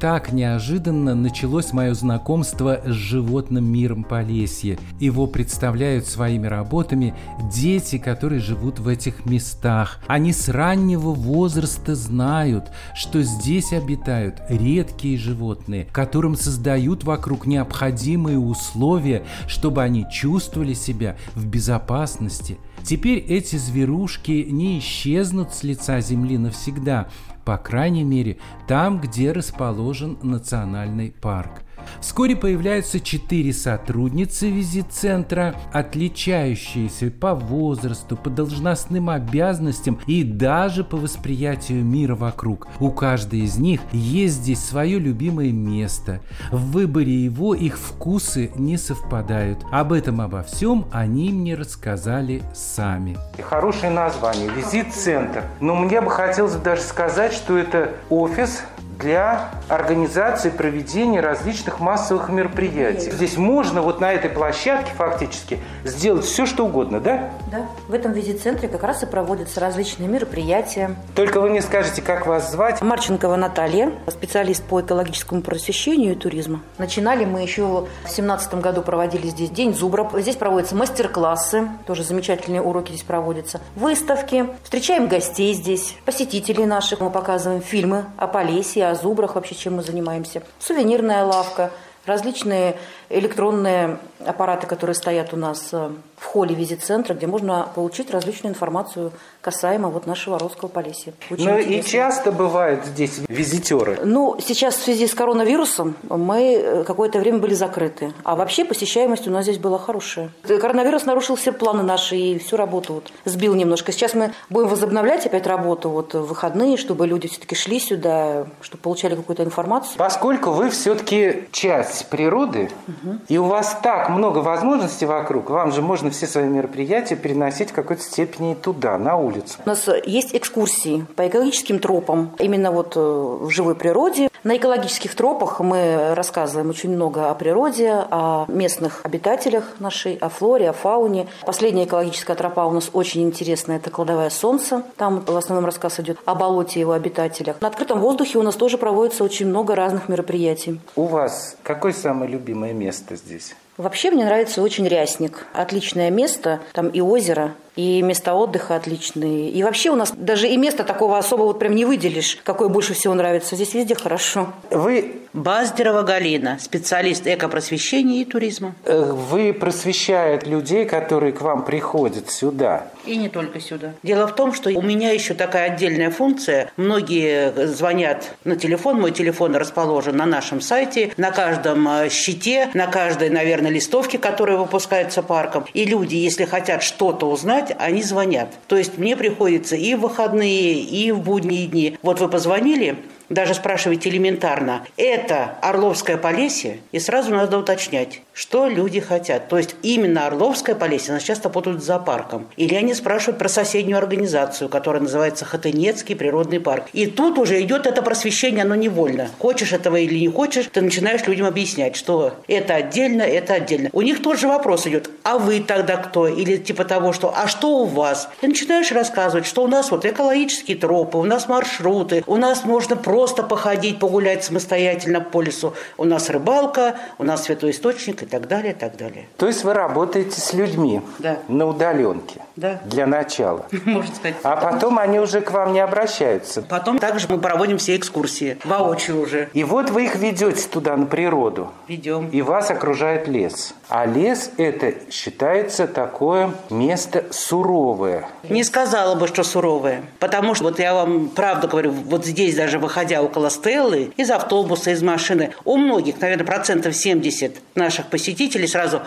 Так 0.00 0.32
неожиданно 0.32 1.14
началось 1.14 1.74
мое 1.74 1.92
знакомство 1.92 2.80
с 2.86 2.90
животным 2.90 3.70
миром 3.70 4.02
Полесья. 4.02 4.78
Его 4.98 5.26
представляют 5.26 6.06
своими 6.06 6.46
работами 6.46 7.14
дети, 7.52 7.98
которые 7.98 8.40
живут 8.40 8.78
в 8.78 8.88
этих 8.88 9.26
местах. 9.26 10.00
Они 10.06 10.32
с 10.32 10.48
раннего 10.48 11.10
возраста 11.10 11.94
знают, 11.94 12.70
что 12.94 13.22
здесь 13.22 13.74
обитают 13.74 14.36
редкие 14.48 15.18
животные, 15.18 15.86
которым 15.92 16.34
создают 16.34 17.04
вокруг 17.04 17.46
необходимые 17.46 18.38
условия, 18.38 19.24
чтобы 19.48 19.82
они 19.82 20.06
чувствовали 20.10 20.72
себя 20.72 21.16
в 21.34 21.44
безопасности. 21.44 22.56
Теперь 22.82 23.18
эти 23.18 23.56
зверушки 23.56 24.46
не 24.50 24.78
исчезнут 24.78 25.52
с 25.52 25.62
лица 25.62 26.00
земли 26.00 26.38
навсегда, 26.38 27.08
по 27.44 27.56
крайней 27.56 28.04
мере, 28.04 28.38
там, 28.66 29.00
где 29.00 29.32
расположен 29.32 30.18
национальный 30.22 31.10
парк. 31.10 31.62
Вскоре 32.00 32.36
появляются 32.36 33.00
четыре 33.00 33.52
сотрудницы 33.52 34.50
визит-центра, 34.50 35.54
отличающиеся 35.72 37.10
по 37.10 37.34
возрасту, 37.34 38.16
по 38.16 38.30
должностным 38.30 39.10
обязанностям 39.10 39.98
и 40.06 40.22
даже 40.24 40.84
по 40.84 40.96
восприятию 40.96 41.84
мира 41.84 42.14
вокруг. 42.14 42.68
У 42.78 42.90
каждой 42.90 43.40
из 43.40 43.58
них 43.58 43.80
есть 43.92 44.36
здесь 44.36 44.60
свое 44.60 44.98
любимое 44.98 45.52
место. 45.52 46.20
В 46.50 46.72
выборе 46.72 47.12
его 47.24 47.54
их 47.54 47.78
вкусы 47.78 48.50
не 48.56 48.76
совпадают. 48.76 49.64
Об 49.70 49.92
этом 49.92 50.20
обо 50.20 50.42
всем 50.42 50.86
они 50.92 51.32
мне 51.32 51.54
рассказали 51.54 52.42
сами. 52.54 53.16
Хорошее 53.42 53.92
название– 53.92 54.48
визит-центр. 54.56 55.44
Но 55.60 55.74
мне 55.74 56.00
бы 56.00 56.10
хотелось 56.10 56.54
даже 56.54 56.82
сказать, 56.82 57.32
что 57.32 57.56
это 57.58 57.92
офис 58.08 58.62
для 59.00 59.50
организации 59.68 60.50
проведения 60.50 61.20
различных 61.20 61.80
массовых 61.80 62.28
мероприятий. 62.28 63.10
Здесь 63.10 63.36
можно 63.36 63.82
вот 63.82 64.00
на 64.00 64.12
этой 64.12 64.30
площадке 64.30 64.92
фактически 64.94 65.58
сделать 65.84 66.24
все, 66.24 66.46
что 66.46 66.66
угодно, 66.66 67.00
да? 67.00 67.30
Да. 67.50 67.66
В 67.88 67.94
этом 67.94 68.12
визит-центре 68.12 68.68
как 68.68 68.82
раз 68.84 69.02
и 69.02 69.06
проводятся 69.06 69.60
различные 69.60 70.08
мероприятия. 70.08 70.96
Только 71.14 71.40
вы 71.40 71.50
мне 71.50 71.62
скажете, 71.62 72.02
как 72.02 72.26
вас 72.26 72.50
звать? 72.50 72.82
Марченкова 72.82 73.36
Наталья, 73.36 73.92
специалист 74.08 74.62
по 74.62 74.80
экологическому 74.80 75.42
просвещению 75.42 76.12
и 76.12 76.14
туризму. 76.14 76.60
Начинали 76.78 77.24
мы 77.24 77.40
еще 77.42 77.86
в 78.04 78.10
семнадцатом 78.10 78.60
году 78.60 78.82
проводили 78.82 79.28
здесь 79.28 79.50
День 79.50 79.74
зубра. 79.74 80.08
Здесь 80.14 80.36
проводятся 80.36 80.76
мастер-классы, 80.76 81.68
тоже 81.86 82.04
замечательные 82.04 82.62
уроки 82.62 82.90
здесь 82.92 83.02
проводятся. 83.02 83.60
Выставки, 83.76 84.46
встречаем 84.62 85.08
гостей 85.08 85.54
здесь, 85.54 85.96
посетителей 86.04 86.66
наших. 86.66 87.00
Мы 87.00 87.10
показываем 87.10 87.62
фильмы 87.62 88.04
о 88.16 88.26
Полесье, 88.26 88.89
о 88.90 88.94
зубрах 88.94 89.34
вообще, 89.34 89.54
чем 89.54 89.76
мы 89.76 89.82
занимаемся. 89.82 90.42
Сувенирная 90.58 91.24
лавка, 91.24 91.70
различные 92.06 92.76
электронные 93.10 93.98
аппараты, 94.24 94.66
которые 94.66 94.94
стоят 94.94 95.32
у 95.32 95.36
нас 95.36 95.70
э, 95.72 95.90
в 96.16 96.24
холле 96.24 96.54
визит-центра, 96.54 97.14
где 97.14 97.26
можно 97.26 97.68
получить 97.74 98.10
различную 98.10 98.52
информацию 98.52 99.12
касаемо 99.40 99.88
вот 99.88 100.06
нашего 100.06 100.38
Родского 100.38 100.68
Полесья. 100.68 101.14
Очень 101.30 101.48
ну 101.48 101.58
и 101.58 101.82
часто 101.82 102.30
бывают 102.30 102.84
здесь 102.84 103.20
визитеры? 103.28 103.98
Ну, 104.04 104.36
сейчас 104.40 104.76
в 104.76 104.82
связи 104.82 105.06
с 105.06 105.14
коронавирусом 105.14 105.96
мы 106.08 106.54
э, 106.54 106.84
какое-то 106.84 107.18
время 107.18 107.38
были 107.38 107.54
закрыты. 107.54 108.12
А 108.22 108.36
вообще 108.36 108.64
посещаемость 108.64 109.26
у 109.26 109.30
нас 109.30 109.44
здесь 109.44 109.58
была 109.58 109.78
хорошая. 109.78 110.30
Коронавирус 110.46 111.06
нарушил 111.06 111.36
все 111.36 111.52
планы 111.52 111.82
наши 111.82 112.16
и 112.16 112.38
всю 112.38 112.56
работу 112.56 112.94
вот 112.94 113.12
сбил 113.24 113.54
немножко. 113.54 113.92
Сейчас 113.92 114.14
мы 114.14 114.32
будем 114.50 114.68
возобновлять 114.68 115.26
опять 115.26 115.46
работу 115.46 115.88
вот 115.88 116.14
в 116.14 116.26
выходные, 116.26 116.76
чтобы 116.76 117.06
люди 117.06 117.28
все-таки 117.28 117.54
шли 117.54 117.80
сюда, 117.80 118.46
чтобы 118.60 118.82
получали 118.82 119.16
какую-то 119.16 119.42
информацию. 119.42 119.94
Поскольку 119.96 120.50
вы 120.50 120.68
все-таки 120.70 121.48
часть 121.52 122.08
природы, 122.10 122.70
угу. 122.86 122.99
И 123.28 123.38
у 123.38 123.44
вас 123.44 123.78
так 123.82 124.08
много 124.10 124.38
возможностей 124.38 125.06
вокруг, 125.06 125.50
вам 125.50 125.72
же 125.72 125.82
можно 125.82 126.10
все 126.10 126.26
свои 126.26 126.48
мероприятия 126.48 127.16
переносить 127.16 127.70
в 127.70 127.72
какой-то 127.72 128.02
степени 128.02 128.54
туда, 128.54 128.98
на 128.98 129.16
улицу. 129.16 129.58
У 129.64 129.68
нас 129.68 129.88
есть 130.04 130.34
экскурсии 130.34 131.06
по 131.16 131.26
экологическим 131.26 131.78
тропам, 131.78 132.32
именно 132.38 132.70
вот 132.70 132.96
э, 132.96 133.00
в 133.00 133.50
живой 133.50 133.74
природе. 133.74 134.28
На 134.42 134.56
экологических 134.56 135.14
тропах 135.14 135.60
мы 135.60 136.14
рассказываем 136.14 136.70
очень 136.70 136.90
много 136.90 137.30
о 137.30 137.34
природе, 137.34 137.92
о 138.10 138.46
местных 138.48 139.00
обитателях 139.04 139.64
нашей, 139.80 140.16
о 140.16 140.28
флоре, 140.28 140.70
о 140.70 140.72
фауне. 140.72 141.26
Последняя 141.44 141.84
экологическая 141.84 142.34
тропа 142.34 142.64
у 142.66 142.70
нас 142.70 142.90
очень 142.92 143.22
интересная, 143.22 143.76
это 143.76 143.90
«Кладовое 143.90 144.30
солнце». 144.30 144.82
Там 144.96 145.22
в 145.26 145.36
основном 145.36 145.66
рассказ 145.66 146.00
идет 146.00 146.18
о 146.24 146.34
болоте 146.34 146.78
и 146.78 146.80
его 146.80 146.92
обитателях. 146.92 147.60
На 147.60 147.68
открытом 147.68 148.00
воздухе 148.00 148.38
у 148.38 148.42
нас 148.42 148.56
тоже 148.56 148.78
проводится 148.78 149.24
очень 149.24 149.46
много 149.46 149.74
разных 149.74 150.08
мероприятий. 150.08 150.80
У 150.96 151.04
вас 151.04 151.56
какое 151.62 151.92
самое 151.92 152.30
любимое 152.30 152.72
место 152.72 152.89
здесь? 153.16 153.54
Вообще 153.80 154.10
мне 154.10 154.26
нравится 154.26 154.60
очень 154.60 154.86
Рясник. 154.86 155.46
Отличное 155.54 156.10
место, 156.10 156.60
там 156.74 156.88
и 156.88 157.00
озеро, 157.00 157.54
и 157.76 158.02
места 158.02 158.34
отдыха 158.34 158.76
отличные. 158.76 159.48
И 159.48 159.62
вообще 159.62 159.88
у 159.88 159.96
нас 159.96 160.12
даже 160.14 160.48
и 160.48 160.56
место 160.58 160.84
такого 160.84 161.16
особо 161.16 161.44
вот 161.44 161.58
прям 161.58 161.74
не 161.74 161.86
выделишь, 161.86 162.38
какое 162.44 162.68
больше 162.68 162.92
всего 162.92 163.14
нравится. 163.14 163.56
Здесь 163.56 163.72
везде 163.72 163.94
хорошо. 163.94 164.52
Вы... 164.70 165.16
Баздерова 165.32 166.02
Галина, 166.02 166.58
специалист 166.60 167.24
экопросвещения 167.24 168.22
и 168.22 168.24
туризма. 168.24 168.74
Э, 168.84 169.12
вы 169.12 169.52
просвещаете 169.52 170.50
людей, 170.50 170.84
которые 170.86 171.32
к 171.32 171.40
вам 171.40 171.64
приходят 171.64 172.30
сюда. 172.30 172.88
И 173.06 173.16
не 173.16 173.28
только 173.28 173.60
сюда. 173.60 173.92
Дело 174.02 174.26
в 174.26 174.34
том, 174.34 174.52
что 174.52 174.70
у 174.70 174.82
меня 174.82 175.12
еще 175.12 175.34
такая 175.34 175.70
отдельная 175.70 176.10
функция. 176.10 176.72
Многие 176.76 177.68
звонят 177.68 178.34
на 178.42 178.56
телефон, 178.56 179.00
мой 179.00 179.12
телефон 179.12 179.54
расположен 179.54 180.16
на 180.16 180.26
нашем 180.26 180.60
сайте, 180.60 181.12
на 181.16 181.30
каждом 181.30 181.86
э, 181.88 182.08
щите, 182.10 182.68
на 182.74 182.88
каждой, 182.88 183.30
наверное, 183.30 183.69
листовке, 183.70 184.18
которая 184.18 184.58
выпускается 184.58 185.22
парком. 185.22 185.64
И 185.72 185.84
люди, 185.84 186.16
если 186.16 186.44
хотят 186.44 186.82
что-то 186.82 187.30
узнать, 187.30 187.74
они 187.78 188.02
звонят. 188.02 188.48
То 188.66 188.76
есть 188.76 188.98
мне 188.98 189.16
приходится 189.16 189.76
и 189.76 189.94
в 189.94 190.00
выходные, 190.00 190.74
и 190.74 191.12
в 191.12 191.20
будние 191.20 191.66
дни. 191.66 191.96
Вот 192.02 192.20
вы 192.20 192.28
позвонили, 192.28 192.96
даже 193.30 193.54
спрашивать 193.54 194.06
элементарно, 194.06 194.84
это 194.96 195.56
Орловское 195.62 196.16
Полесье, 196.16 196.80
и 196.90 196.98
сразу 196.98 197.30
надо 197.30 197.58
уточнять, 197.58 198.22
что 198.32 198.68
люди 198.68 199.00
хотят. 199.00 199.48
То 199.48 199.58
есть 199.58 199.76
именно 199.82 200.26
Орловское 200.26 200.74
Полесье 200.74 201.12
нас 201.12 201.22
часто 201.22 201.48
путают 201.50 201.82
с 201.82 201.86
зоопарком. 201.86 202.48
Или 202.56 202.74
они 202.74 202.94
спрашивают 202.94 203.38
про 203.38 203.48
соседнюю 203.48 203.98
организацию, 203.98 204.68
которая 204.68 205.02
называется 205.02 205.44
Хатынецкий 205.44 206.16
природный 206.16 206.60
парк. 206.60 206.84
И 206.92 207.06
тут 207.06 207.38
уже 207.38 207.60
идет 207.60 207.86
это 207.86 208.02
просвещение, 208.02 208.64
оно 208.64 208.74
невольно. 208.74 209.28
Хочешь 209.38 209.72
этого 209.72 209.96
или 209.96 210.18
не 210.18 210.28
хочешь, 210.28 210.68
ты 210.72 210.80
начинаешь 210.80 211.26
людям 211.26 211.46
объяснять, 211.46 211.96
что 211.96 212.34
это 212.48 212.74
отдельно, 212.74 213.22
это 213.22 213.54
отдельно. 213.54 213.90
У 213.92 214.02
них 214.02 214.22
тот 214.22 214.38
же 214.38 214.48
вопрос 214.48 214.86
идет, 214.86 215.10
а 215.22 215.38
вы 215.38 215.60
тогда 215.60 215.96
кто? 215.96 216.26
Или 216.28 216.56
типа 216.56 216.84
того, 216.84 217.12
что, 217.12 217.34
а 217.36 217.48
что 217.48 217.78
у 217.78 217.84
вас? 217.84 218.28
И 218.42 218.46
начинаешь 218.46 218.92
рассказывать, 218.92 219.46
что 219.46 219.62
у 219.64 219.66
нас 219.66 219.90
вот 219.90 220.04
экологические 220.04 220.76
тропы, 220.76 221.18
у 221.18 221.24
нас 221.24 221.48
маршруты, 221.48 222.22
у 222.26 222.36
нас 222.36 222.64
можно 222.64 222.96
просто 222.96 223.42
походить, 223.42 223.98
погулять 223.98 224.44
самостоятельно 224.44 225.20
по 225.20 225.42
лесу, 225.42 225.74
у 225.96 226.04
нас 226.04 226.30
рыбалка, 226.30 226.96
у 227.18 227.24
нас 227.24 227.44
святой 227.44 227.72
источник 227.72 228.22
так 228.30 228.48
далее, 228.48 228.72
и 228.72 228.76
так 228.76 228.96
далее. 228.96 229.26
То 229.36 229.46
есть 229.46 229.64
вы 229.64 229.74
работаете 229.74 230.40
с 230.40 230.52
людьми 230.52 231.02
да. 231.18 231.38
на 231.48 231.66
удаленке? 231.66 232.40
Да. 232.56 232.80
Для 232.84 233.06
начала? 233.06 233.66
Можно 233.84 234.14
сказать. 234.14 234.36
А 234.42 234.56
потом 234.56 234.98
они 234.98 235.18
уже 235.18 235.40
к 235.40 235.50
вам 235.50 235.72
не 235.72 235.80
обращаются? 235.80 236.62
Потом 236.62 236.98
также 236.98 237.26
мы 237.28 237.38
проводим 237.38 237.78
все 237.78 237.96
экскурсии, 237.96 238.58
воочию 238.64 239.20
уже. 239.20 239.48
И 239.52 239.64
вот 239.64 239.90
вы 239.90 240.04
их 240.04 240.16
ведете 240.16 240.68
туда, 240.68 240.96
на 240.96 241.06
природу. 241.06 241.70
Ведем. 241.88 242.28
И 242.30 242.42
вас 242.42 242.70
окружает 242.70 243.28
лес. 243.28 243.74
А 243.90 244.06
лес 244.06 244.52
это 244.56 244.94
считается 245.10 245.88
такое 245.88 246.54
место 246.70 247.24
суровое. 247.32 248.28
Не 248.48 248.62
сказала 248.62 249.16
бы, 249.16 249.26
что 249.26 249.42
суровое. 249.42 250.04
Потому 250.20 250.54
что, 250.54 250.64
вот 250.64 250.78
я 250.78 250.94
вам 250.94 251.28
правду 251.28 251.66
говорю, 251.66 251.90
вот 251.90 252.24
здесь 252.24 252.54
даже 252.54 252.78
выходя 252.78 253.20
около 253.20 253.50
Стеллы, 253.50 254.12
из 254.16 254.30
автобуса, 254.30 254.92
из 254.92 255.02
машины, 255.02 255.54
у 255.64 255.76
многих, 255.76 256.20
наверное, 256.20 256.46
процентов 256.46 256.94
70 256.94 257.56
наших 257.74 258.06
посетителей 258.06 258.68
сразу 258.68 259.02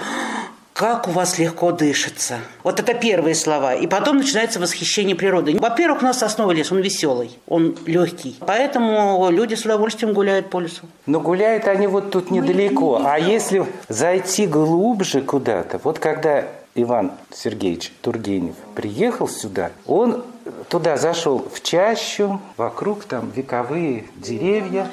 как 0.73 1.07
у 1.07 1.11
вас 1.11 1.37
легко 1.37 1.71
дышится. 1.71 2.39
Вот 2.63 2.79
это 2.79 2.93
первые 2.93 3.35
слова. 3.35 3.75
И 3.75 3.87
потом 3.87 4.17
начинается 4.17 4.59
восхищение 4.59 5.15
природой. 5.15 5.55
Во-первых, 5.55 6.01
у 6.01 6.05
нас 6.05 6.19
сосновый 6.19 6.55
лес, 6.55 6.71
он 6.71 6.79
веселый, 6.79 7.37
он 7.47 7.77
легкий. 7.85 8.35
Поэтому 8.39 9.29
люди 9.29 9.53
с 9.55 9.65
удовольствием 9.65 10.13
гуляют 10.13 10.49
по 10.49 10.59
лесу. 10.59 10.87
Но 11.05 11.19
гуляют 11.19 11.67
они 11.67 11.87
вот 11.87 12.11
тут 12.11 12.31
недалеко. 12.31 13.01
А 13.05 13.19
если 13.19 13.65
зайти 13.87 14.47
глубже 14.47 15.21
куда-то, 15.21 15.79
вот 15.83 15.99
когда 15.99 16.45
Иван 16.75 17.11
Сергеевич 17.31 17.93
Тургенев 18.01 18.55
приехал 18.75 19.27
сюда, 19.27 19.71
он 19.85 20.23
туда 20.69 20.97
зашел 20.97 21.47
в 21.53 21.61
чащу, 21.61 22.41
вокруг 22.57 23.03
там 23.05 23.31
вековые 23.35 24.05
деревья, 24.15 24.87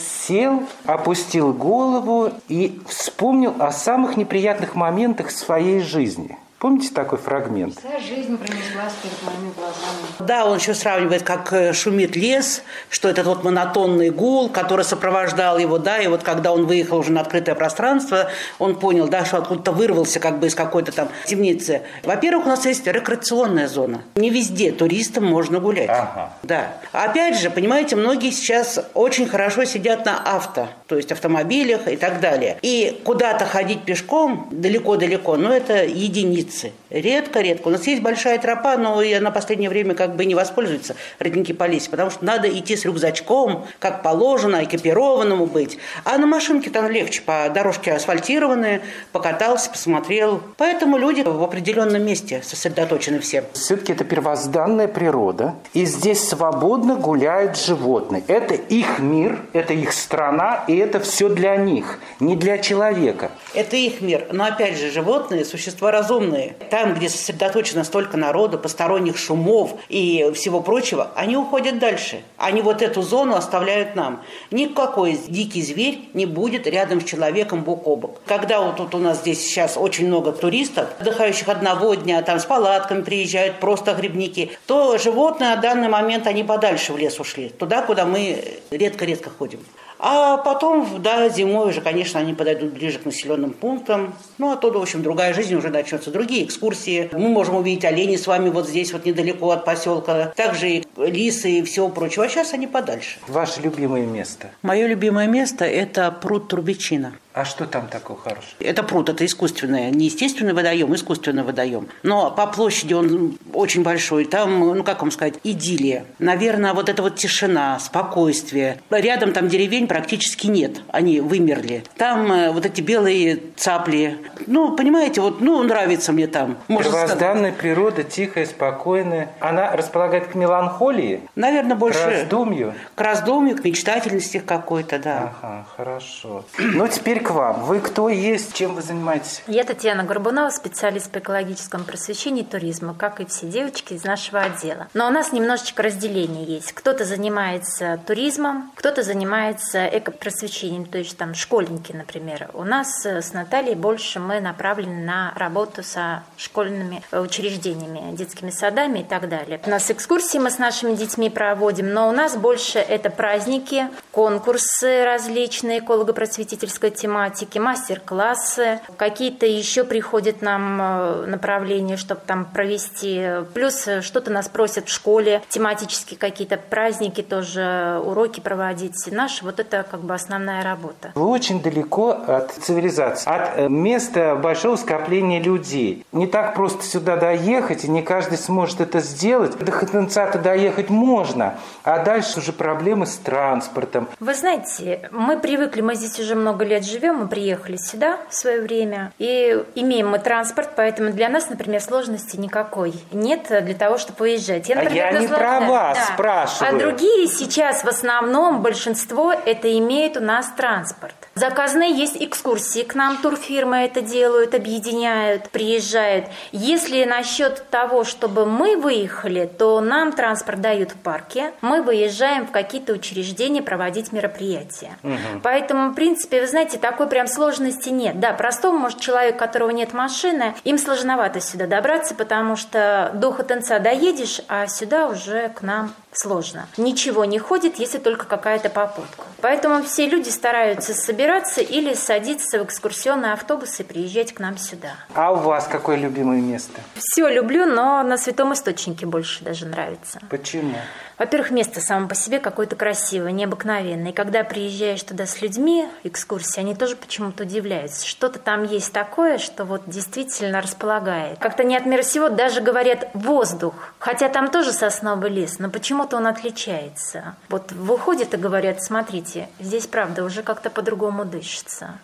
сел, 0.00 0.64
опустил 0.84 1.52
голову 1.52 2.32
и 2.48 2.80
вспомнил 2.88 3.54
о 3.58 3.70
самых 3.72 4.16
неприятных 4.16 4.74
моментах 4.74 5.30
своей 5.30 5.80
жизни– 5.80 6.38
Помните 6.60 6.90
такой 6.92 7.16
фрагмент? 7.16 7.78
Вся 7.78 7.98
жизнь 7.98 8.36
пронеслась 8.36 8.92
перед 9.02 9.22
моими 9.22 9.50
глазами. 9.54 10.28
Да, 10.28 10.44
он 10.44 10.58
еще 10.58 10.74
сравнивает, 10.74 11.22
как 11.22 11.50
э, 11.54 11.72
шумит 11.72 12.16
лес, 12.16 12.62
что 12.90 13.08
это 13.08 13.22
вот 13.22 13.42
монотонный 13.44 14.10
гул, 14.10 14.50
который 14.50 14.84
сопровождал 14.84 15.56
его, 15.56 15.78
да, 15.78 16.02
и 16.02 16.06
вот 16.06 16.22
когда 16.22 16.52
он 16.52 16.66
выехал 16.66 16.98
уже 16.98 17.12
на 17.12 17.22
открытое 17.22 17.54
пространство, 17.54 18.28
он 18.58 18.78
понял, 18.78 19.08
да, 19.08 19.24
что 19.24 19.38
откуда-то 19.38 19.72
вырвался 19.72 20.20
как 20.20 20.38
бы 20.38 20.48
из 20.48 20.54
какой-то 20.54 20.92
там 20.92 21.08
темницы. 21.24 21.80
Во-первых, 22.02 22.44
у 22.44 22.50
нас 22.50 22.66
есть 22.66 22.86
рекреационная 22.86 23.66
зона. 23.66 24.02
Не 24.16 24.28
везде 24.28 24.70
туристам 24.70 25.24
можно 25.24 25.60
гулять. 25.60 25.88
Ага. 25.88 26.34
Да. 26.42 26.74
Опять 26.92 27.40
же, 27.40 27.48
понимаете, 27.48 27.96
многие 27.96 28.32
сейчас 28.32 28.78
очень 28.92 29.26
хорошо 29.26 29.64
сидят 29.64 30.04
на 30.04 30.18
авто, 30.22 30.68
то 30.88 30.96
есть 30.96 31.10
автомобилях 31.10 31.88
и 31.88 31.96
так 31.96 32.20
далее. 32.20 32.58
И 32.60 33.00
куда-то 33.02 33.46
ходить 33.46 33.84
пешком 33.84 34.46
далеко-далеко, 34.50 35.38
но 35.38 35.54
это 35.54 35.86
единицы 35.86 36.49
птицы. 36.50 36.72
Редко-редко. 36.90 37.68
У 37.68 37.70
нас 37.70 37.86
есть 37.86 38.02
большая 38.02 38.38
тропа, 38.38 38.76
но 38.76 39.00
и 39.02 39.18
на 39.18 39.30
последнее 39.30 39.70
время 39.70 39.94
как 39.94 40.16
бы 40.16 40.24
не 40.24 40.34
воспользуется 40.34 40.96
родники 41.18 41.52
по 41.52 41.64
лесе, 41.64 41.90
потому 41.90 42.10
что 42.10 42.24
надо 42.24 42.48
идти 42.48 42.76
с 42.76 42.84
рюкзачком, 42.84 43.66
как 43.78 44.02
положено, 44.02 44.64
экипированному 44.64 45.46
быть. 45.46 45.78
А 46.04 46.18
на 46.18 46.26
машинке 46.26 46.70
там 46.70 46.90
легче, 46.90 47.22
по 47.22 47.48
дорожке 47.54 47.92
асфальтированные, 47.92 48.82
покатался, 49.12 49.70
посмотрел. 49.70 50.42
Поэтому 50.56 50.98
люди 50.98 51.22
в 51.22 51.42
определенном 51.42 52.04
месте 52.04 52.42
сосредоточены 52.42 53.20
все. 53.20 53.44
Все-таки 53.52 53.92
это 53.92 54.04
первозданная 54.04 54.88
природа, 54.88 55.54
и 55.72 55.84
здесь 55.84 56.28
свободно 56.28 56.96
гуляют 56.96 57.56
животные. 57.56 58.24
Это 58.26 58.54
их 58.54 58.98
мир, 58.98 59.40
это 59.52 59.72
их 59.72 59.92
страна, 59.92 60.64
и 60.66 60.76
это 60.76 61.00
все 61.00 61.28
для 61.28 61.56
них, 61.56 62.00
не 62.18 62.36
для 62.36 62.58
человека. 62.58 63.30
Это 63.54 63.76
их 63.76 64.00
мир. 64.00 64.26
Но 64.32 64.44
опять 64.44 64.76
же, 64.76 64.90
животные– 64.90 65.44
существа 65.50 65.90
разумные 65.90 66.39
зоны, 66.40 66.54
там, 66.70 66.94
где 66.94 67.08
сосредоточено 67.08 67.84
столько 67.84 68.16
народа, 68.16 68.58
посторонних 68.58 69.18
шумов 69.18 69.74
и 69.88 70.30
всего 70.34 70.60
прочего, 70.60 71.10
они 71.14 71.36
уходят 71.36 71.78
дальше. 71.78 72.22
Они 72.36 72.62
вот 72.62 72.82
эту 72.82 73.02
зону 73.02 73.34
оставляют 73.34 73.96
нам. 73.96 74.22
Никакой 74.50 75.18
дикий 75.28 75.62
зверь 75.62 76.08
не 76.14 76.26
будет 76.26 76.66
рядом 76.66 77.00
с 77.00 77.04
человеком 77.04 77.62
бок 77.62 77.86
о 77.86 77.96
бок. 77.96 78.20
Когда 78.26 78.60
вот 78.60 78.76
тут 78.76 78.94
у 78.94 78.98
нас 78.98 79.18
здесь 79.18 79.40
сейчас 79.40 79.76
очень 79.76 80.06
много 80.06 80.32
туристов, 80.32 80.88
отдыхающих 81.00 81.48
одного 81.48 81.94
дня, 81.94 82.22
там 82.22 82.38
с 82.38 82.44
палатками 82.44 83.02
приезжают, 83.02 83.60
просто 83.60 83.94
грибники, 83.94 84.50
то 84.66 84.98
животные 84.98 85.50
на 85.50 85.56
данный 85.56 85.88
момент, 85.88 86.26
они 86.26 86.44
подальше 86.44 86.92
в 86.92 86.98
лес 86.98 87.18
ушли, 87.20 87.48
туда, 87.48 87.82
куда 87.82 88.04
мы 88.04 88.60
редко-редко 88.70 89.30
ходим. 89.30 89.60
А 90.02 90.38
потом, 90.38 91.02
да, 91.02 91.28
зимой 91.28 91.68
уже, 91.68 91.82
конечно, 91.82 92.18
они 92.18 92.32
подойдут 92.32 92.72
ближе 92.72 92.98
к 92.98 93.04
населенным 93.04 93.52
пунктам. 93.52 94.14
Ну, 94.38 94.50
оттуда, 94.50 94.78
в 94.78 94.82
общем, 94.82 95.02
другая 95.02 95.34
жизнь 95.34 95.54
уже 95.54 95.68
начнется, 95.68 96.10
другие 96.10 96.44
экскурсии. 96.44 97.10
Мы 97.12 97.28
можем 97.28 97.56
увидеть 97.56 97.84
оленей 97.84 98.16
с 98.16 98.26
вами 98.26 98.48
вот 98.48 98.66
здесь, 98.66 98.92
вот 98.94 99.04
недалеко 99.04 99.50
от 99.50 99.66
поселка. 99.66 100.32
Также 100.36 100.70
и 100.70 100.84
лисы 100.96 101.50
и 101.50 101.62
всего 101.62 101.90
прочего. 101.90 102.24
А 102.24 102.28
сейчас 102.28 102.54
они 102.54 102.66
подальше. 102.66 103.18
Ваше 103.28 103.60
любимое 103.60 104.06
место? 104.06 104.50
Мое 104.62 104.86
любимое 104.86 105.26
место– 105.26 105.64
это 105.66 106.10
пруд 106.10 106.48
Турбичина. 106.48 107.12
А 107.40 107.44
что 107.46 107.64
там 107.64 107.86
такого 107.86 108.20
хорошего? 108.20 108.52
Это 108.58 108.82
пруд, 108.82 109.08
это 109.08 109.24
искусственное, 109.24 109.90
не 109.90 110.04
естественный 110.06 110.52
водоем, 110.52 110.94
искусственный 110.94 111.42
водоем. 111.42 111.88
Но 112.02 112.30
по 112.30 112.46
площади 112.46 112.92
он 112.92 113.38
очень 113.54 113.82
большой. 113.82 114.26
Там, 114.26 114.60
ну 114.60 114.84
как 114.84 115.00
вам 115.00 115.10
сказать, 115.10 115.36
идиллия. 115.42 116.04
Наверное, 116.18 116.74
вот 116.74 116.90
эта 116.90 117.00
вот 117.00 117.16
тишина, 117.16 117.78
спокойствие. 117.78 118.82
Рядом 118.90 119.32
там 119.32 119.48
деревень 119.48 119.86
практически 119.86 120.48
нет, 120.48 120.82
они 120.88 121.20
вымерли. 121.20 121.82
Там 121.96 122.30
э, 122.30 122.50
вот 122.50 122.66
эти 122.66 122.82
белые 122.82 123.40
цапли. 123.56 124.18
Ну, 124.46 124.76
понимаете, 124.76 125.22
вот, 125.22 125.40
ну, 125.40 125.62
нравится 125.62 126.12
мне 126.12 126.26
там. 126.26 126.58
Первозданная 126.68 127.52
природа, 127.52 128.04
тихая, 128.04 128.44
спокойная. 128.44 129.30
Она 129.40 129.74
располагает 129.74 130.26
к 130.26 130.34
меланхолии? 130.34 131.22
Наверное, 131.36 131.76
больше... 131.76 132.00
К 132.00 132.06
раздумью? 132.06 132.74
К 132.94 133.00
раздумью, 133.00 133.56
к 133.56 133.64
мечтательности 133.64 134.42
какой-то, 134.44 134.98
да. 134.98 135.32
Ага, 135.40 135.66
хорошо. 135.74 136.44
Ну, 136.58 136.86
теперь 136.86 137.20
к 137.20 137.29
вам. 137.30 137.64
Вы 137.64 137.80
кто 137.80 138.08
есть, 138.08 138.54
чем 138.54 138.74
вы 138.74 138.82
занимаетесь? 138.82 139.42
Я 139.46 139.64
Татьяна 139.64 140.04
Горбунова, 140.04 140.50
специалист 140.50 141.10
по 141.10 141.18
экологическому 141.18 141.84
просвещению 141.84 142.44
и 142.44 142.46
туризму, 142.46 142.94
как 142.94 143.20
и 143.20 143.26
все 143.26 143.46
девочки 143.46 143.94
из 143.94 144.04
нашего 144.04 144.40
отдела. 144.40 144.88
Но 144.94 145.06
у 145.06 145.10
нас 145.10 145.32
немножечко 145.32 145.82
разделение 145.82 146.44
есть. 146.44 146.72
Кто-то 146.72 147.04
занимается 147.04 148.00
туризмом, 148.06 148.70
кто-то 148.74 149.02
занимается 149.02 149.86
экопросвещением, 149.86 150.84
то 150.84 150.98
есть 150.98 151.16
там 151.16 151.34
школьники, 151.34 151.92
например. 151.92 152.50
У 152.54 152.64
нас 152.64 153.04
с 153.04 153.32
Натальей 153.32 153.74
больше 153.74 154.20
мы 154.20 154.40
направлены 154.40 155.04
на 155.04 155.32
работу 155.36 155.82
со 155.82 156.22
школьными 156.36 157.02
учреждениями, 157.12 158.16
детскими 158.16 158.50
садами 158.50 159.00
и 159.00 159.04
так 159.04 159.28
далее. 159.28 159.60
У 159.66 159.70
нас 159.70 159.90
экскурсии 159.90 160.38
мы 160.38 160.50
с 160.50 160.58
нашими 160.58 160.94
детьми 160.94 161.30
проводим, 161.30 161.92
но 161.92 162.08
у 162.08 162.12
нас 162.12 162.36
больше 162.36 162.78
это 162.78 163.10
праздники, 163.10 163.88
конкурсы 164.10 165.04
различные, 165.04 165.78
эколого-просветительской 165.80 166.90
тематики, 166.90 167.09
тематики, 167.10 167.58
мастер-классы, 167.58 168.80
какие-то 168.96 169.44
еще 169.44 169.82
приходят 169.82 170.42
нам 170.42 170.80
э, 170.80 171.26
направления, 171.26 171.96
чтобы 171.96 172.20
там 172.24 172.44
провести. 172.44 173.44
Плюс 173.52 173.88
э, 173.88 174.00
что-то 174.00 174.30
нас 174.30 174.48
просят 174.48 174.86
в 174.88 174.92
школе, 174.92 175.42
тематические 175.48 176.16
какие-то 176.18 176.56
праздники 176.56 177.22
тоже, 177.22 178.00
уроки 178.04 178.38
проводить. 178.38 178.94
Наши 179.10 179.44
вот 179.44 179.58
это 179.58 179.84
как 179.90 180.00
бы 180.00 180.14
основная 180.14 180.62
работа. 180.62 181.10
Вы 181.16 181.26
очень 181.26 181.60
далеко 181.60 182.10
от 182.10 182.52
цивилизации, 182.52 183.28
от 183.28 183.58
э, 183.58 183.68
места 183.68 184.36
большого 184.36 184.76
скопления 184.76 185.42
людей. 185.42 186.06
Не 186.12 186.28
так 186.28 186.54
просто 186.54 186.84
сюда 186.84 187.16
доехать, 187.16 187.84
и 187.84 187.90
не 187.90 188.02
каждый 188.02 188.38
сможет 188.38 188.80
это 188.80 189.00
сделать. 189.00 189.58
До 189.58 189.72
Хатенца-то 189.72 190.38
проехать 190.60 190.90
можно, 190.90 191.54
а 191.84 192.04
дальше 192.04 192.38
уже 192.38 192.52
проблемы 192.52 193.06
с 193.06 193.16
транспортом. 193.16 194.08
Вы 194.20 194.34
знаете, 194.34 195.08
мы 195.10 195.38
привыкли, 195.38 195.80
мы 195.80 195.94
здесь 195.94 196.20
уже 196.20 196.34
много 196.34 196.66
лет 196.66 196.84
живем, 196.84 196.99
мы 197.08 197.28
приехали 197.28 197.76
сюда 197.76 198.18
в 198.28 198.34
свое 198.34 198.60
время, 198.60 199.12
и 199.18 199.62
имеем 199.74 200.10
мы 200.10 200.18
транспорт, 200.18 200.70
поэтому 200.76 201.12
для 201.12 201.28
нас, 201.28 201.48
например, 201.48 201.80
сложности 201.80 202.36
никакой 202.36 202.92
нет 203.12 203.46
для 203.48 203.74
того, 203.74 203.98
чтобы 203.98 204.18
выезжать. 204.20 204.68
Я, 204.68 204.76
например, 204.76 205.06
а 205.06 205.12
я 205.12 205.20
не 205.20 205.28
про 205.28 205.60
вас 205.60 205.98
да. 205.98 206.14
спрашиваю. 206.14 206.76
А 206.76 206.78
другие 206.78 207.26
сейчас 207.26 207.84
в 207.84 207.88
основном, 207.88 208.62
большинство, 208.62 209.32
это 209.32 209.76
имеют 209.78 210.16
у 210.16 210.20
нас 210.20 210.48
транспорт. 210.56 211.14
Заказные 211.34 211.92
есть 211.92 212.16
экскурсии 212.20 212.82
к 212.82 212.94
нам, 212.94 213.16
турфирмы 213.18 213.78
это 213.78 214.00
делают, 214.02 214.54
объединяют, 214.54 215.48
приезжают. 215.50 216.26
Если 216.52 217.04
насчет 217.04 217.70
того, 217.70 218.04
чтобы 218.04 218.46
мы 218.46 218.76
выехали, 218.76 219.46
то 219.46 219.80
нам 219.80 220.12
транспорт 220.12 220.60
дают 220.60 220.90
в 220.92 220.96
парке, 220.96 221.52
мы 221.60 221.82
выезжаем 221.82 222.46
в 222.46 222.50
какие-то 222.50 222.92
учреждения 222.92 223.62
проводить 223.62 224.12
мероприятия. 224.12 224.98
Угу. 225.02 225.40
Поэтому, 225.42 225.90
в 225.90 225.94
принципе, 225.94 226.40
вы 226.40 226.46
знаете, 226.46 226.78
такой 226.90 227.06
прям 227.06 227.28
сложности 227.28 227.88
нет. 227.88 228.18
Да, 228.18 228.32
простому, 228.32 228.78
может, 228.78 229.00
человек, 229.00 229.36
у 229.36 229.38
которого 229.38 229.70
нет 229.70 229.92
машины, 229.92 230.54
им 230.64 230.76
сложновато 230.76 231.40
сюда 231.40 231.66
добраться, 231.66 232.14
потому 232.14 232.56
что 232.56 233.12
до 233.14 233.32
Хотенца 233.32 233.78
доедешь, 233.78 234.40
а 234.48 234.66
сюда 234.66 235.06
уже 235.06 235.50
к 235.50 235.62
нам 235.62 235.92
сложно. 236.12 236.66
Ничего 236.76 237.24
не 237.24 237.38
ходит, 237.38 237.78
если 237.78 237.98
только 237.98 238.26
какая-то 238.26 238.68
попутка. 238.70 239.24
Поэтому 239.40 239.82
все 239.82 240.06
люди 240.06 240.28
стараются 240.28 240.94
собираться 240.94 241.60
или 241.60 241.94
садиться 241.94 242.58
в 242.58 242.64
экскурсионный 242.64 243.32
автобус 243.32 243.80
и 243.80 243.84
приезжать 243.84 244.32
к 244.32 244.40
нам 244.40 244.58
сюда. 244.58 244.94
А 245.14 245.32
у 245.32 245.36
вас 245.36 245.66
какое 245.66 245.96
любимое 245.96 246.40
место? 246.40 246.80
Все 246.96 247.28
люблю, 247.28 247.66
но 247.66 248.02
на 248.02 248.18
Святом 248.18 248.52
Источнике 248.52 249.06
больше 249.06 249.44
даже 249.44 249.66
нравится. 249.66 250.20
Почему? 250.28 250.74
Во-первых, 251.20 251.50
место 251.50 251.82
само 251.82 252.08
по 252.08 252.14
себе 252.14 252.38
какое-то 252.38 252.76
красивое, 252.76 253.32
необыкновенное. 253.32 254.10
И 254.10 254.14
когда 254.14 254.42
приезжаешь 254.42 255.02
туда 255.02 255.26
с 255.26 255.42
людьми, 255.42 255.86
экскурсии, 256.02 256.60
они 256.60 256.74
тоже 256.74 256.96
почему-то 256.96 257.42
удивляются. 257.42 258.06
Что-то 258.06 258.38
там 258.38 258.64
есть 258.64 258.90
такое, 258.90 259.36
что 259.36 259.66
вот 259.66 259.82
действительно 259.84 260.62
располагает. 260.62 261.38
Как-то 261.38 261.62
не 261.62 261.76
от 261.76 261.84
мира 261.84 262.00
сего, 262.00 262.30
даже 262.30 262.62
говорят 262.62 263.10
воздух. 263.12 263.74
Хотя 263.98 264.30
там 264.30 264.50
тоже 264.50 264.72
сосновый 264.72 265.28
лес, 265.28 265.58
но 265.58 265.68
почему-то 266.00 266.16
он 266.16 266.26
отличается. 266.26 267.36
Вот 267.50 267.72
выходят 267.72 268.32
и 268.32 268.38
говорят, 268.38 268.82
смотрите, 268.82 269.48
здесь 269.58 269.86
правда 269.86 270.24
уже 270.24 270.42
как-то 270.42 270.70
по-другому 270.70 271.26
дышится. 271.26 271.98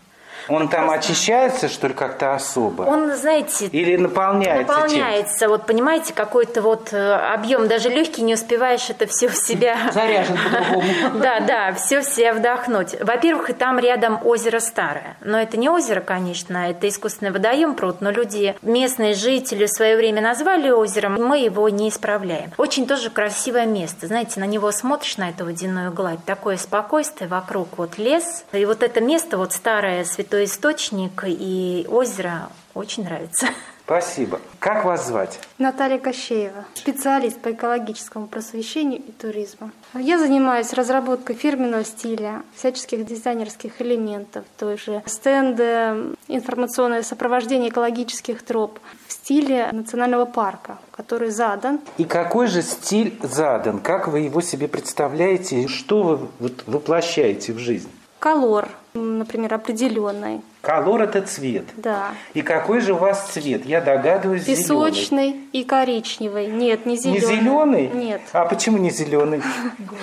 Он 0.49 0.69
там 0.69 0.91
очищается, 0.91 1.69
что 1.69 1.89
ли, 1.89 1.95
как-то 1.95 2.35
особо? 2.35 2.83
Он, 2.83 3.15
знаете... 3.17 3.67
Или 3.67 3.97
наполняется 3.97 4.73
Наполняется. 4.73 5.39
Чем? 5.41 5.51
Вот, 5.51 5.67
понимаете, 5.67 6.13
какой-то 6.13 6.63
вот 6.63 6.93
э, 6.93 7.13
объем. 7.13 7.69
Даже 7.69 7.89
легкий 7.89 8.23
не 8.23 8.35
успеваешь 8.35 8.89
это 8.91 9.07
все 9.07 9.29
в 9.29 9.37
себя... 9.37 9.77
Заряжен 9.93 10.37
по-другому. 10.37 10.87
Да, 11.27 11.41
да, 11.41 11.73
все 11.73 12.01
в 12.01 12.05
себя 12.05 12.35
вдохнуть. 12.35 12.97
Во-первых, 13.01 13.51
и 13.51 13.53
там 13.53 13.79
рядом 13.79 14.25
озеро 14.25 14.61
старое. 14.61 15.17
Но 15.21 15.39
это 15.41 15.57
не 15.57 15.69
озеро, 15.69 16.01
конечно, 16.01 16.71
это 16.71 16.89
искусственный 16.89 17.33
водоем 17.33 17.75
пруд, 17.75 18.01
но 18.01 18.11
люди, 18.11 18.55
местные 18.63 19.15
жители 19.15 19.67
в 19.67 19.71
свое 19.71 19.97
время 19.97 20.21
назвали 20.21 20.71
озером, 20.71 21.15
мы 21.15 21.39
его 21.39 21.69
не 21.69 21.89
исправляем. 21.89 22.53
Очень 22.57 22.87
тоже 22.87 23.11
красивое 23.11 23.67
место. 23.67 24.07
Знаете, 24.07 24.41
на 24.41 24.45
него 24.45 24.71
смотришь, 24.71 25.17
на 25.17 25.31
эту 25.31 25.45
водяную 25.45 25.93
гладь, 25.93 26.25
такое 26.25 26.57
спокойствие, 26.57 27.29
вокруг 27.29 27.69
вот 27.77 27.99
лес. 27.99 28.45
И 28.53 28.65
вот 28.65 28.83
это 28.83 29.01
место, 29.01 29.39
вот 29.39 29.53
старое 29.53 30.05
святое 30.05 30.36
что 30.37 30.45
источник 30.45 31.25
и 31.27 31.87
озеро 31.89 32.51
очень 32.75 33.05
нравится. 33.05 33.47
Спасибо. 33.87 34.39
Как 34.59 34.85
вас 34.85 35.07
звать? 35.07 35.39
Наталья 35.57 35.97
Кощеева, 35.97 36.67
специалист 36.75 37.41
по 37.41 37.53
экологическому 37.53 38.27
просвещению 38.27 38.99
и 38.99 39.13
туризму. 39.13 39.71
Я 39.95 40.19
занимаюсь 40.19 40.75
разработкой 40.75 41.37
фирменного 41.37 41.85
стиля, 41.85 42.43
всяческих 42.55 43.07
дизайнерских 43.07 43.81
элементов, 43.81 44.45
той 44.59 44.77
же 44.77 45.03
стенды, 45.07 46.15
информационное 46.29 47.03
сопровождение 47.03 47.71
экологических 47.71 48.43
троп 48.43 48.79
в 49.07 49.13
стиле 49.15 49.71
национального 49.73 50.27
парка, 50.27 50.79
который 50.91 51.31
задан. 51.31 51.81
И 51.97 52.05
какой 52.05 52.49
же 52.49 52.61
стиль 52.61 53.19
задан? 53.23 53.79
Как 53.79 54.09
вы 54.09 54.21
его 54.21 54.43
себе 54.43 54.69
представляете? 54.69 55.67
Что 55.67 56.03
вы 56.03 56.51
воплощаете 56.67 57.55
в 57.55 57.59
жизнь? 57.59 57.89
Колор, 58.19 58.69
например, 58.97 59.55
определенный. 59.55 60.41
Колор 60.67 61.03
это 61.03 61.23
цвет. 61.23 61.65
Да. 61.77 62.09
И 62.35 62.43
какой 62.43 62.81
же 62.81 62.95
у 62.95 62.97
вас 62.97 63.29
цвет? 63.29 63.65
Я 63.65 63.81
догадываюсь, 63.81 64.45
Песочный 64.45 65.29
зеленый. 65.29 65.49
и 65.53 65.65
коричневый. 65.65 66.47
Нет, 66.49 66.87
не 66.87 66.97
зеленый. 66.97 67.21
Не 67.21 67.27
зеленый? 67.27 67.91
Нет. 67.95 68.21
А 68.33 68.47
почему 68.47 68.79
не 68.79 68.91
зеленый? 68.91 69.43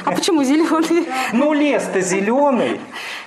А 0.05 0.11
почему 0.11 0.43
зеленый? 0.43 1.07
Ну, 1.33 1.53
лес-то 1.53 1.99
зеленый. 2.01 2.79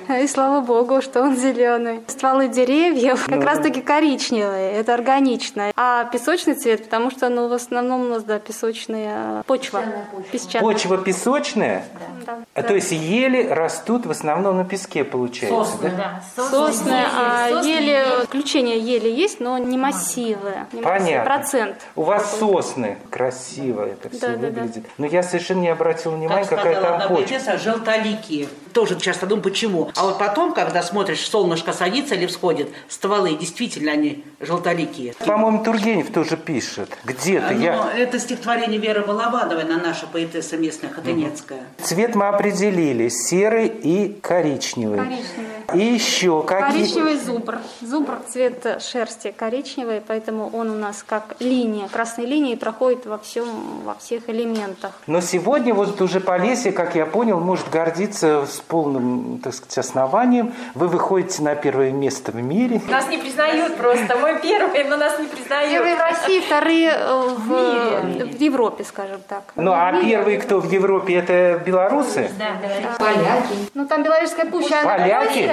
И 0.22 0.26
слава 0.28 0.60
богу, 0.60 1.02
что 1.02 1.22
он 1.22 1.36
зеленый. 1.36 2.00
Стволы 2.06 2.48
деревьев 2.48 3.26
как 3.26 3.36
ну. 3.36 3.44
раз 3.44 3.58
таки 3.58 3.80
коричневые, 3.80 4.72
это 4.72 4.94
органично. 4.94 5.72
А 5.76 6.04
песочный 6.04 6.54
цвет, 6.54 6.84
потому 6.84 7.10
что 7.10 7.28
ну, 7.28 7.48
в 7.48 7.52
основном 7.52 8.02
у 8.02 8.08
нас, 8.08 8.22
да, 8.22 8.38
песочная 8.38 9.42
почва. 9.46 9.82
Песчаная. 10.30 10.60
Почва 10.60 10.98
песочная? 10.98 11.84
Да. 12.24 12.38
А, 12.54 12.62
то 12.62 12.74
есть 12.74 12.92
ели 12.92 13.46
растут 13.46 14.06
в 14.06 14.10
основном 14.10 14.56
на 14.56 14.64
песке, 14.64 15.04
получается? 15.04 15.55
Сосны, 15.64 15.90
да. 15.90 16.22
да. 16.36 16.48
Сосны, 16.48 17.04
а 17.12 17.48
ели, 17.64 18.24
включение 18.26 18.78
ели 18.78 19.08
есть, 19.08 19.40
но 19.40 19.58
не 19.58 19.78
массивы. 19.78 20.54
Не 20.72 20.82
Понятно. 20.82 21.24
Процент. 21.24 21.76
У 21.94 22.02
вас 22.02 22.38
сосны 22.38 22.98
красиво 23.10 23.86
это 23.86 24.08
все 24.10 24.28
да, 24.28 24.32
выглядит. 24.34 24.74
Да, 24.74 24.80
да. 24.80 24.88
Но 24.98 25.06
я 25.06 25.22
совершенно 25.22 25.60
не 25.60 25.68
обратил 25.68 26.12
внимания, 26.12 26.44
как 26.44 26.58
какая 26.58 26.80
там 26.80 27.08
почва. 27.08 27.58
желтоликие. 27.58 28.48
Тоже 28.76 29.00
часто 29.00 29.24
думаю, 29.24 29.42
почему. 29.42 29.90
А 29.96 30.02
вот 30.02 30.18
потом, 30.18 30.52
когда 30.52 30.82
смотришь, 30.82 31.26
солнышко 31.26 31.72
садится 31.72 32.14
или 32.14 32.26
всходит, 32.26 32.68
стволы, 32.90 33.34
действительно 33.34 33.92
они 33.92 34.22
желтоликие. 34.38 35.14
По-моему, 35.24 35.64
Тургенев 35.64 36.12
тоже 36.12 36.36
пишет. 36.36 36.90
Где-то 37.04 37.54
я... 37.54 37.90
Это 37.96 38.18
стихотворение 38.18 38.78
Веры 38.78 39.00
Балабановой 39.00 39.64
на 39.64 39.78
наша 39.78 40.06
поэтесса 40.06 40.58
местная 40.58 40.90
Хотынецкая. 40.90 41.60
Цвет 41.82 42.14
мы 42.14 42.28
определили. 42.28 43.08
Серый 43.08 43.68
и 43.68 44.12
коричневый. 44.20 44.98
Коричневый. 44.98 45.56
И 45.74 45.78
еще 45.78 46.42
какие... 46.42 46.82
Коричневый 46.82 47.16
зубр. 47.16 47.58
Зубр 47.80 48.18
цвет 48.28 48.82
шерсти 48.82 49.32
коричневый, 49.36 50.02
поэтому 50.06 50.50
он 50.52 50.70
у 50.70 50.74
нас 50.74 51.02
как 51.04 51.36
линия, 51.40 51.88
красной 51.88 52.26
линии 52.26 52.54
проходит 52.54 53.06
во 53.06 53.18
всем, 53.18 53.46
во 53.84 53.94
всех 53.94 54.28
элементах. 54.28 54.92
Но 55.06 55.20
сегодня 55.20 55.74
вот 55.74 56.00
уже 56.00 56.20
Полесье, 56.20 56.72
как 56.72 56.94
я 56.94 57.06
понял, 57.06 57.40
может 57.40 57.70
гордиться 57.70 58.46
с 58.46 58.60
полным, 58.68 59.40
так 59.42 59.54
сказать, 59.54 59.78
основанием. 59.78 60.54
Вы 60.74 60.88
выходите 60.88 61.42
на 61.42 61.54
первое 61.54 61.90
место 61.92 62.32
в 62.32 62.36
мире. 62.36 62.80
Нас 62.88 63.08
не 63.08 63.18
признают 63.18 63.76
просто. 63.76 64.16
Мы 64.16 64.38
первые, 64.40 64.84
но 64.84 64.96
нас 64.96 65.18
не 65.18 65.26
признают. 65.26 65.70
Первые 65.70 65.96
в 65.96 66.00
России, 66.00 66.40
вторые 66.40 66.92
в, 67.36 68.04
мире. 68.04 68.24
в 68.24 68.40
Европе, 68.40 68.84
скажем 68.84 69.20
так. 69.28 69.42
Ну, 69.56 69.72
а 69.72 69.92
первые, 70.00 70.38
кто 70.38 70.60
в 70.60 70.70
Европе, 70.70 71.14
это 71.14 71.62
белорусы? 71.64 72.30
Да, 72.38 72.50
да. 72.62 72.96
Поляки. 72.98 73.54
Ну, 73.74 73.86
там 73.86 74.02
Белорусская 74.02 74.46
пуща. 74.46 74.82
Поляки? 74.84 75.50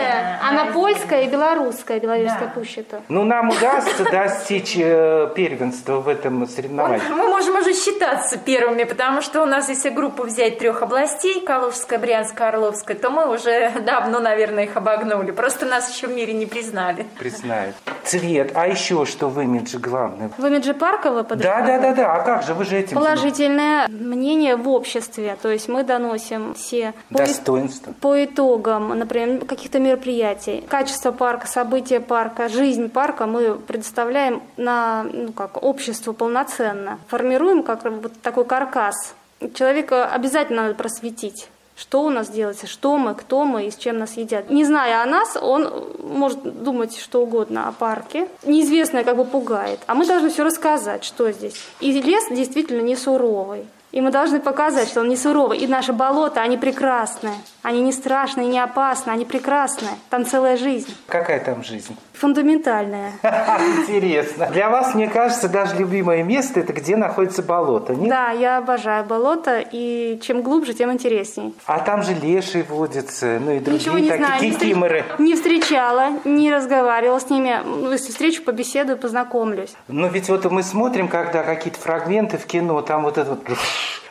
Она 0.48 0.66
польская 0.72 1.24
и 1.24 1.30
белорусская, 1.30 2.00
белорусская 2.00 2.48
да. 2.48 2.52
пуща-то. 2.54 3.02
Ну, 3.10 3.24
нам 3.24 3.50
удастся 3.50 4.04
достичь 4.04 4.76
э, 4.78 5.30
первенства 5.36 5.98
в 5.98 6.08
этом 6.08 6.48
соревновании. 6.48 7.02
Мы 7.10 7.28
можем 7.30 7.56
уже 7.58 7.74
считаться 7.74 8.38
первыми, 8.38 8.84
потому 8.84 9.22
что 9.22 9.42
у 9.42 9.46
нас, 9.46 9.70
если 9.70 9.90
группу 9.90 10.24
взять 10.24 10.60
трех 10.60 10.82
областей, 10.82 11.42
Калужская, 11.42 12.00
Брянская, 12.00 12.50
Орловская, 12.50 12.98
то 13.04 13.10
мы 13.10 13.30
уже 13.32 13.72
давно, 13.86 14.20
наверное, 14.20 14.64
их 14.64 14.76
обогнули. 14.76 15.32
Просто 15.32 15.66
нас 15.66 15.94
еще 15.94 16.08
в 16.08 16.12
мире 16.12 16.34
не 16.34 16.46
признали. 16.46 17.06
Признают. 17.20 17.76
Цвет. 18.04 18.52
А 18.56 18.68
еще 18.68 19.06
что 19.06 19.30
в 19.30 19.40
имидже 19.42 19.78
главное? 19.78 20.30
В 20.38 20.46
имидже 20.46 20.74
парка 20.74 21.12
вы 21.12 21.24
Да, 21.24 21.62
да, 21.62 21.80
да, 21.80 21.94
да. 21.94 22.14
А 22.16 22.22
как 22.22 22.44
же? 22.44 22.54
Вы 22.54 22.66
же 22.66 22.78
этим 22.78 22.98
Положительное 22.98 23.88
мнение 23.90 24.56
в 24.56 24.68
обществе. 24.70 25.38
То 25.42 25.50
есть 25.50 25.68
мы 25.68 25.84
доносим 25.84 26.54
все 26.54 26.94
достоинства 27.10 27.92
по, 27.92 28.10
по 28.10 28.26
итогам, 28.26 28.98
например, 28.98 29.46
каких-то 29.46 29.80
мероприятий 29.80 30.24
мероприятий. 30.24 30.64
Качество 30.68 31.12
парка, 31.12 31.48
события 31.48 32.00
парка, 32.00 32.50
жизнь 32.50 32.90
парка 32.90 33.26
мы 33.26 33.56
предоставляем 33.56 34.42
на 34.58 35.04
ну, 35.04 35.32
как, 35.32 35.64
обществу 35.64 36.14
полноценно. 36.14 37.00
Формируем 37.08 37.64
как 37.64 37.84
вот 37.84 38.14
такой 38.22 38.46
каркас. 38.46 39.16
Человека 39.54 40.06
обязательно 40.06 40.64
надо 40.64 40.76
просветить 40.76 41.50
что 41.76 42.04
у 42.04 42.10
нас 42.10 42.30
делается, 42.30 42.68
что 42.68 42.98
мы, 42.98 43.16
кто 43.16 43.46
мы 43.46 43.66
и 43.66 43.72
с 43.72 43.76
чем 43.76 43.98
нас 43.98 44.18
едят. 44.18 44.50
Не 44.50 44.64
зная 44.64 45.02
о 45.02 45.06
нас, 45.06 45.36
он 45.36 45.88
может 46.04 46.64
думать 46.64 46.98
что 46.98 47.24
угодно 47.24 47.68
о 47.68 47.72
парке. 47.72 48.28
Неизвестное 48.44 49.04
как 49.04 49.18
бы 49.18 49.26
пугает. 49.26 49.80
А 49.88 49.96
мы 49.96 50.06
должны 50.06 50.30
все 50.30 50.44
рассказать, 50.44 51.04
что 51.04 51.32
здесь. 51.32 51.56
И 51.80 51.92
лес 51.92 52.26
действительно 52.30 52.82
не 52.82 52.96
суровый. 52.96 53.66
И 53.94 54.02
мы 54.02 54.10
должны 54.10 54.40
показать, 54.40 54.88
что 54.90 55.02
он 55.02 55.08
не 55.08 55.16
суровый. 55.16 55.60
И 55.60 55.68
наши 55.68 55.94
болота, 55.94 56.42
они 56.42 56.58
прекрасные. 56.58 57.36
Они 57.62 57.80
не 57.82 57.92
страшные, 57.94 58.48
не 58.48 58.60
опасны, 58.60 59.12
они 59.12 59.24
прекрасные. 59.24 59.92
Там 60.10 60.26
целая 60.26 60.58
жизнь. 60.58 60.94
Какая 61.08 61.40
там 61.40 61.64
жизнь? 61.64 61.96
Фундаментальная. 62.14 63.12
Интересно. 63.24 64.48
Для 64.52 64.70
вас, 64.70 64.96
мне 64.96 65.08
кажется, 65.08 65.48
даже 65.48 65.76
любимое 65.78 66.24
место– 66.24 66.60
это 66.62 66.74
где 66.74 66.96
находится 66.96 67.44
болото, 67.44 67.94
нет? 67.94 68.10
Да, 68.10 68.32
я 68.32 68.58
обожаю 68.58 69.06
болото, 69.06 69.64
и 69.72 70.20
чем 70.24 70.42
глубже, 70.42 70.74
тем 70.74 70.92
интереснее. 70.92 71.54
А 71.66 71.80
там 71.80 72.02
же 72.02 72.14
леший 72.16 72.64
водится, 72.64 73.40
ну 73.40 73.52
и 73.52 73.60
другие 73.60 73.80
Ничего 73.80 73.98
не 74.00 74.10
такие 74.10 74.26
знаю, 74.26 74.42
не, 74.42 74.52
встреч- 74.52 74.60
кикиморы. 74.60 75.06
не 75.20 75.36
встречала, 75.36 76.10
не 76.26 76.52
разговаривала 76.52 77.20
с 77.20 77.30
ними. 77.30 77.60
Ну, 77.64 77.92
Если 77.92 78.12
встречу, 78.12 78.42
побеседую, 78.44 78.98
познакомлюсь. 78.98 79.74
Но 79.88 80.08
ведь 80.08 80.30
вот 80.30 80.46
мы 80.52 80.64
смотрим, 80.64 81.08
когда 81.08 81.44
какие-то 81.44 81.80
фрагменты 81.80 82.38
в 82.40 82.46
кино, 82.48 82.82
там 82.82 83.04
вот 83.04 83.18
это 83.20 83.32
вот, 83.32 83.44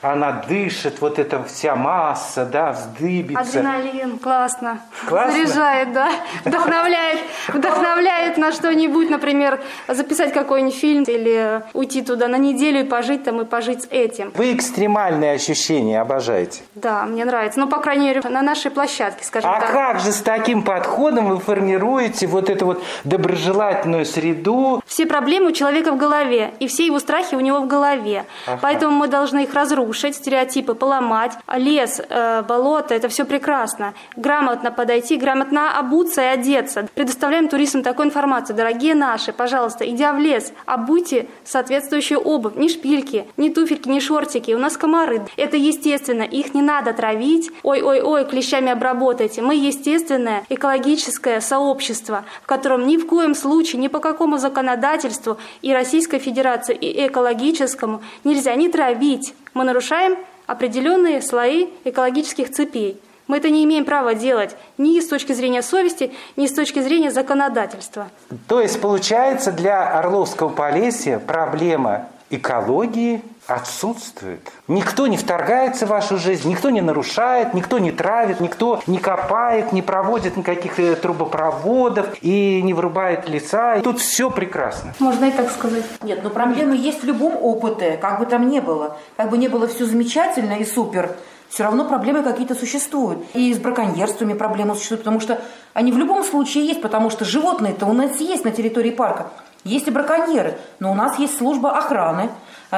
она 0.03 0.33
дышит, 0.49 1.01
вот 1.01 1.19
эта 1.19 1.43
вся 1.45 1.77
масса, 1.77 2.45
да, 2.45 2.73
вздыбится. 2.73 3.61
Адреналин, 3.61 4.19
классно. 4.19 4.81
Классно? 5.07 5.33
Заряжает, 5.33 5.93
да. 5.93 6.11
Вдохновляет, 6.45 7.21
вдохновляет 7.49 8.37
на 8.37 8.53
что-нибудь, 8.53 9.11
например, 9.11 9.61
записать 9.87 10.33
какой-нибудь 10.33 10.75
фильм 10.77 11.05
или 11.05 11.63
уйти 11.73 12.03
туда 12.03 12.27
на 12.29 12.37
неделю 12.37 12.81
и 12.81 12.85
пожить 12.85 13.25
там, 13.25 13.41
и 13.41 13.45
пожить 13.45 13.85
с 13.85 13.87
этим. 13.91 14.33
Вы 14.35 14.55
экстремальные 14.55 15.33
ощущения 15.35 16.01
обожаете. 16.01 16.63
Да, 16.75 17.05
мне 17.05 17.25
нравится. 17.25 17.61
Ну, 17.61 17.69
по 17.69 17.79
крайней 17.79 18.07
мере, 18.07 18.23
на 18.29 18.43
нашей 18.43 18.71
площадке, 18.73 19.25
скажем 19.25 19.51
А 19.51 19.61
так. 19.61 19.71
как 19.71 20.01
же 20.01 20.11
с 20.11 20.21
таким 20.21 20.63
подходом 20.63 21.29
вы 21.29 21.39
формируете 21.39 22.27
вот 22.27 22.51
эту 22.51 22.67
вот 22.67 22.83
доброжелательную 23.05 24.05
среду? 24.05 24.83
Все 24.87 25.07
проблемы 25.07 25.49
у 25.49 25.53
человека 25.53 25.93
в 25.93 25.97
голове, 25.97 26.53
и 26.59 26.67
все 26.67 26.87
его 26.87 26.99
страхи 26.99 27.35
у 27.35 27.41
него 27.41 27.61
в 27.61 27.67
голове. 27.69 28.25
Поэтому 28.61 28.97
мы 28.97 29.07
должны 29.09 29.45
их 29.45 29.55
разрушить, 29.63 30.17
стереотипы 30.17 30.75
поломать. 30.75 31.33
Лес, 31.55 32.01
э, 32.09 32.43
болото, 32.43 32.95
это 32.95 33.09
все 33.09 33.25
прекрасно. 33.25 33.95
Грамотно 34.17 34.71
подойти, 34.71 35.17
грамотно 35.17 35.79
обуться 35.79 36.23
и 36.23 36.27
одеться. 36.27 36.89
Предоставляем 36.95 37.49
туристам 37.49 37.83
такую 37.83 38.09
информацию. 38.09 38.57
Дорогие 38.57 38.95
наши, 38.95 39.33
пожалуйста, 39.33 39.89
идя 39.89 40.13
в 40.13 40.19
лес, 40.19 40.53
обуйте 40.67 41.27
соответствующую 41.45 42.21
обувь. 42.21 42.57
Ни 42.57 42.69
шпильки, 42.69 43.27
ни 43.37 43.49
туфельки, 43.51 43.89
ни 43.89 44.01
шортики. 44.01 44.53
У 44.53 44.59
нас 44.59 44.77
комары. 44.77 45.27
Это 45.37 45.57
естественно, 45.57 46.23
их 46.23 46.55
не 46.55 46.63
надо 46.63 46.93
травить. 46.93 47.51
Ой-ой-ой, 47.63 48.25
клещами 48.25 48.71
обработайте. 48.71 49.43
Мы 49.43 49.55
естественное 49.55 50.45
экологическое 50.49 51.41
сообщество, 51.41 52.25
в 52.43 52.47
котором 52.47 52.87
ни 52.87 52.97
в 52.97 53.07
коем 53.07 53.35
случае, 53.35 53.81
ни 53.81 53.89
по 53.89 54.01
какому 54.01 54.39
законодательству 54.39 55.39
и 55.63 55.73
Российской 55.73 56.19
Федерации, 56.19 56.75
и 56.75 57.07
экологическому 57.07 58.03
нельзя 58.25 58.55
не 58.55 58.69
травить. 58.69 59.35
Мы 59.55 59.65
нарушаем 59.65 60.17
определенные 60.47 61.23
слои 61.23 61.69
экологических 61.85 62.51
цепей. 62.51 63.01
Мы 63.27 63.37
это 63.39 63.51
не 63.51 63.65
имеем 63.65 63.85
права 63.85 64.15
делать 64.15 64.57
ни 64.79 65.01
с 65.01 65.07
точки 65.07 65.33
зрения 65.33 65.63
совести, 65.63 66.13
ни 66.37 66.47
с 66.47 66.53
точки 66.53 66.81
зрения 66.81 67.11
законодательства. 67.11 68.11
То 68.49 68.61
есть, 68.61 68.81
получается, 68.81 69.53
для 69.53 69.99
Орловского 69.99 70.49
Полесья 70.49 71.19
проблема 71.19 72.09
экологии 72.31 73.23
отсутствует. 73.55 74.51
Никто 74.69 75.07
не 75.07 75.17
вторгается 75.17 75.87
в 75.87 75.91
вашу 75.91 76.19
жизнь, 76.19 76.49
никто 76.49 76.71
не 76.71 76.81
нарушает, 76.81 77.55
никто 77.55 77.79
не 77.79 77.93
травит, 77.93 78.41
никто 78.41 78.81
не 78.87 78.99
копает, 78.99 79.73
не 79.73 79.83
проводит 79.83 80.37
никаких 80.37 80.79
э, 80.79 80.97
трубопроводов 80.97 82.07
и 82.23 82.63
не 82.63 82.75
вырубает 82.75 83.29
леса. 83.29 83.81
Тут 83.83 84.01
все 84.01 84.31
прекрасно. 84.31 84.95
Можно 84.99 85.27
и 85.27 85.31
так 85.31 85.51
сказать. 85.51 85.85
Нет, 86.03 86.21
но 86.23 86.31
проблемы 86.31 86.77
есть 86.77 87.03
в 87.03 87.07
любом 87.07 87.37
опыте, 87.37 87.99
как 88.01 88.19
бы 88.19 88.27
там 88.27 88.49
ни 88.49 88.61
было. 88.61 88.97
Как 89.17 89.31
бы 89.31 89.39
не 89.39 89.49
было 89.49 89.67
все 89.67 89.85
замечательно 89.85 90.55
и 90.55 90.65
супер, 90.65 91.17
все 91.53 91.65
равно 91.65 91.85
проблемы 91.85 92.23
какие-то 92.23 92.55
существуют. 92.55 93.19
И 93.35 93.53
с 93.53 93.59
браконьерствами 93.59 94.33
проблемы 94.33 94.75
существуют, 94.75 95.03
потому 95.03 95.21
что 95.21 95.39
они 95.75 95.93
в 95.93 95.99
любом 95.99 96.25
случае 96.25 96.67
есть, 96.67 96.81
потому 96.81 97.11
что 97.11 97.27
животные-то 97.27 97.85
у 97.85 97.93
нас 97.93 98.19
есть 98.21 98.45
на 98.45 98.53
территории 98.53 98.91
парка. 98.91 99.27
Есть 99.65 99.87
и 99.87 99.91
браконьеры, 99.91 100.59
но 100.81 100.91
у 100.91 100.95
нас 100.95 101.19
есть 101.19 101.37
служба 101.37 101.77
охраны, 101.77 102.31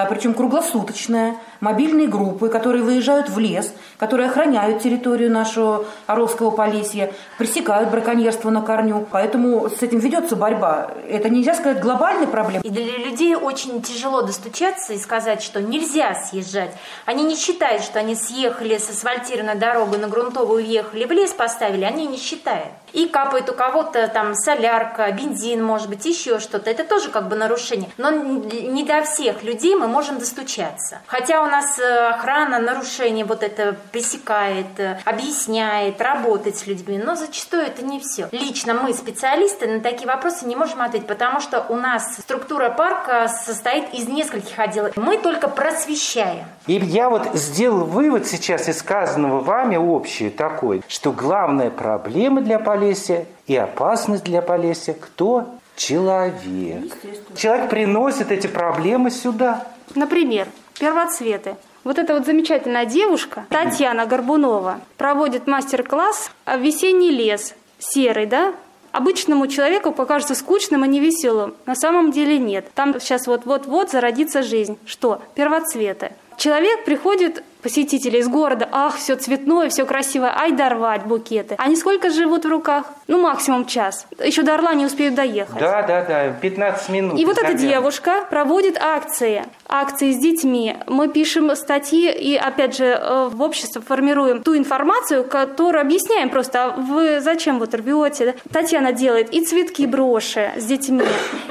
причем 0.08 0.34
круглосуточная, 0.34 1.36
мобильные 1.60 2.08
группы, 2.08 2.48
которые 2.48 2.82
выезжают 2.82 3.28
в 3.28 3.38
лес, 3.38 3.72
которые 3.96 4.28
охраняют 4.28 4.82
территорию 4.82 5.30
нашего 5.30 5.84
Орловского 6.06 6.50
Полесья, 6.50 7.12
пресекают 7.38 7.90
браконьерство 7.90 8.50
на 8.50 8.60
корню. 8.60 9.06
Поэтому 9.12 9.70
с 9.70 9.82
этим 9.82 10.00
ведется 10.00 10.34
борьба. 10.34 10.90
Это 11.08 11.28
нельзя 11.28 11.54
сказать 11.54 11.80
глобальной 11.80 12.26
проблемой. 12.26 12.66
И 12.66 12.70
для 12.70 12.98
людей 12.98 13.36
очень 13.36 13.80
тяжело 13.82 14.22
достучаться 14.22 14.92
и 14.92 14.98
сказать, 14.98 15.42
что 15.42 15.62
нельзя 15.62 16.14
съезжать. 16.14 16.72
Они 17.06 17.22
не 17.22 17.36
считают, 17.36 17.82
что 17.82 18.00
они 18.00 18.16
съехали 18.16 18.76
с 18.76 18.90
асфальтированной 18.90 19.54
дорогы 19.54 19.98
на 19.98 20.08
грунтовую, 20.08 20.64
уехали 20.64 21.04
в 21.04 21.12
лес, 21.12 21.32
поставили. 21.32 21.84
Они 21.84 22.06
не 22.06 22.16
считают. 22.16 22.72
И 22.94 23.08
капает 23.08 23.50
у 23.50 23.54
кого-то 23.54 24.06
там 24.06 24.34
солярка, 24.34 25.10
бензин, 25.10 25.62
может 25.62 25.88
быть, 25.88 26.04
еще 26.06 26.38
что-то. 26.38 26.70
Это 26.70 26.84
тоже 26.84 27.10
как 27.10 27.28
бы 27.28 27.34
нарушение. 27.34 27.90
Но 27.98 28.10
не 28.10 28.84
до 28.84 29.02
всех 29.02 29.42
людей 29.42 29.74
мы 29.74 29.88
можем 29.88 30.18
достучаться. 30.18 31.00
Хотя 31.06 31.42
у 31.42 31.46
нас 31.46 31.76
э, 31.80 32.08
охрана 32.08 32.60
нарушение 32.60 33.24
вот 33.24 33.42
это 33.42 33.76
пресекает, 33.90 34.78
э, 34.78 35.00
объясняет, 35.04 36.00
работает 36.00 36.56
с 36.56 36.68
людьми, 36.68 36.96
но 37.04 37.16
зачастую 37.16 37.64
это 37.64 37.84
не 37.84 37.98
все. 37.98 38.28
Лично 38.30 38.74
мы, 38.74 38.94
специалисты, 38.94 39.66
на 39.66 39.80
такие 39.80 40.06
вопросы 40.06 40.46
не 40.46 40.54
можем 40.54 40.80
ответить, 40.80 41.08
потому 41.08 41.40
что 41.40 41.66
у 41.68 41.74
нас 41.74 42.16
структура 42.18 42.70
парка 42.70 43.26
состоит 43.26 43.92
из 43.92 44.06
нескольких 44.06 44.56
отделов. 44.56 44.96
Мы 44.96 45.18
только 45.18 45.48
просвещаем. 45.48 46.44
И 46.68 46.74
я 46.74 47.10
вот 47.10 47.28
сделал 47.34 47.84
вывод 47.84 48.26
сейчас 48.26 48.68
из 48.68 48.78
сказанного 48.78 49.40
вами 49.40 49.76
общий 49.76 50.30
такой, 50.30 50.82
что 50.88 51.10
главная 51.12 51.70
проблема 51.70 52.40
для 52.40 52.60
Полесья 52.84 53.24
и 53.46 53.56
опасность 53.56 54.24
для 54.24 54.42
Полесья 54.42 54.92
кто? 54.92 55.46
Человек. 55.74 56.92
Человек 57.34 57.70
приносит 57.70 58.30
эти 58.30 58.46
проблемы 58.46 59.10
сюда. 59.10 59.66
Например, 59.94 60.46
первоцветы. 60.78 61.56
Вот 61.82 61.98
эта 61.98 62.12
вот 62.12 62.26
замечательная 62.26 62.84
девушка, 62.84 63.46
Татьяна 63.48 64.04
Горбунова, 64.04 64.80
проводит 64.98 65.46
мастер-класс 65.46 66.30
«Весенний 66.58 67.10
лес». 67.10 67.54
Серый, 67.78 68.26
да? 68.26 68.52
Обычному 68.92 69.46
человеку 69.46 69.90
покажется 69.90 70.34
скучным 70.34 70.84
и 70.84 70.88
невеселым. 70.88 71.54
На 71.64 71.74
самом 71.74 72.12
деле 72.12 72.38
нет. 72.38 72.66
Там 72.74 73.00
сейчас 73.00 73.26
вот-вот-вот 73.26 73.92
зародится 73.92 74.42
жизнь. 74.42 74.76
Что? 74.84 75.22
Первоцветы. 75.34 76.12
Человек 76.36 76.84
приходит, 76.84 77.42
посетители 77.64 78.18
из 78.18 78.28
города, 78.28 78.68
ах, 78.70 78.96
все 78.98 79.16
цветное, 79.16 79.70
все 79.70 79.86
красивое, 79.86 80.38
ай, 80.38 80.52
дорвать 80.52 81.06
букеты. 81.06 81.54
Они 81.56 81.76
сколько 81.76 82.10
живут 82.10 82.44
в 82.44 82.48
руках? 82.48 82.84
Ну, 83.08 83.20
максимум 83.20 83.64
час. 83.64 84.06
Еще 84.22 84.42
до 84.42 84.54
Орла 84.54 84.74
не 84.74 84.84
успеют 84.84 85.14
доехать. 85.14 85.58
Да, 85.58 85.82
да, 85.82 86.04
да, 86.04 86.30
15 86.30 86.88
минут. 86.90 87.18
И 87.18 87.24
вот 87.24 87.38
эта 87.38 87.54
девушка 87.54 88.26
проводит 88.28 88.76
акции. 88.78 89.44
Акции 89.66 90.12
с 90.12 90.18
детьми. 90.18 90.76
Мы 90.86 91.08
пишем 91.08 91.56
статьи 91.56 92.12
и, 92.12 92.36
опять 92.36 92.76
же, 92.76 92.84
э, 92.84 93.28
в 93.32 93.40
обществе 93.40 93.80
формируем 93.80 94.42
ту 94.42 94.56
информацию, 94.56 95.24
которую 95.24 95.80
объясняем 95.80 96.28
просто, 96.28 96.64
а 96.64 96.70
вы 96.76 97.20
зачем 97.20 97.58
вот 97.58 97.74
рвете? 97.74 98.26
да? 98.26 98.60
Татьяна 98.60 98.92
делает 98.92 99.32
и 99.32 99.42
цветки, 99.42 99.86
броши 99.86 100.52
с 100.58 100.64
детьми, 100.66 101.02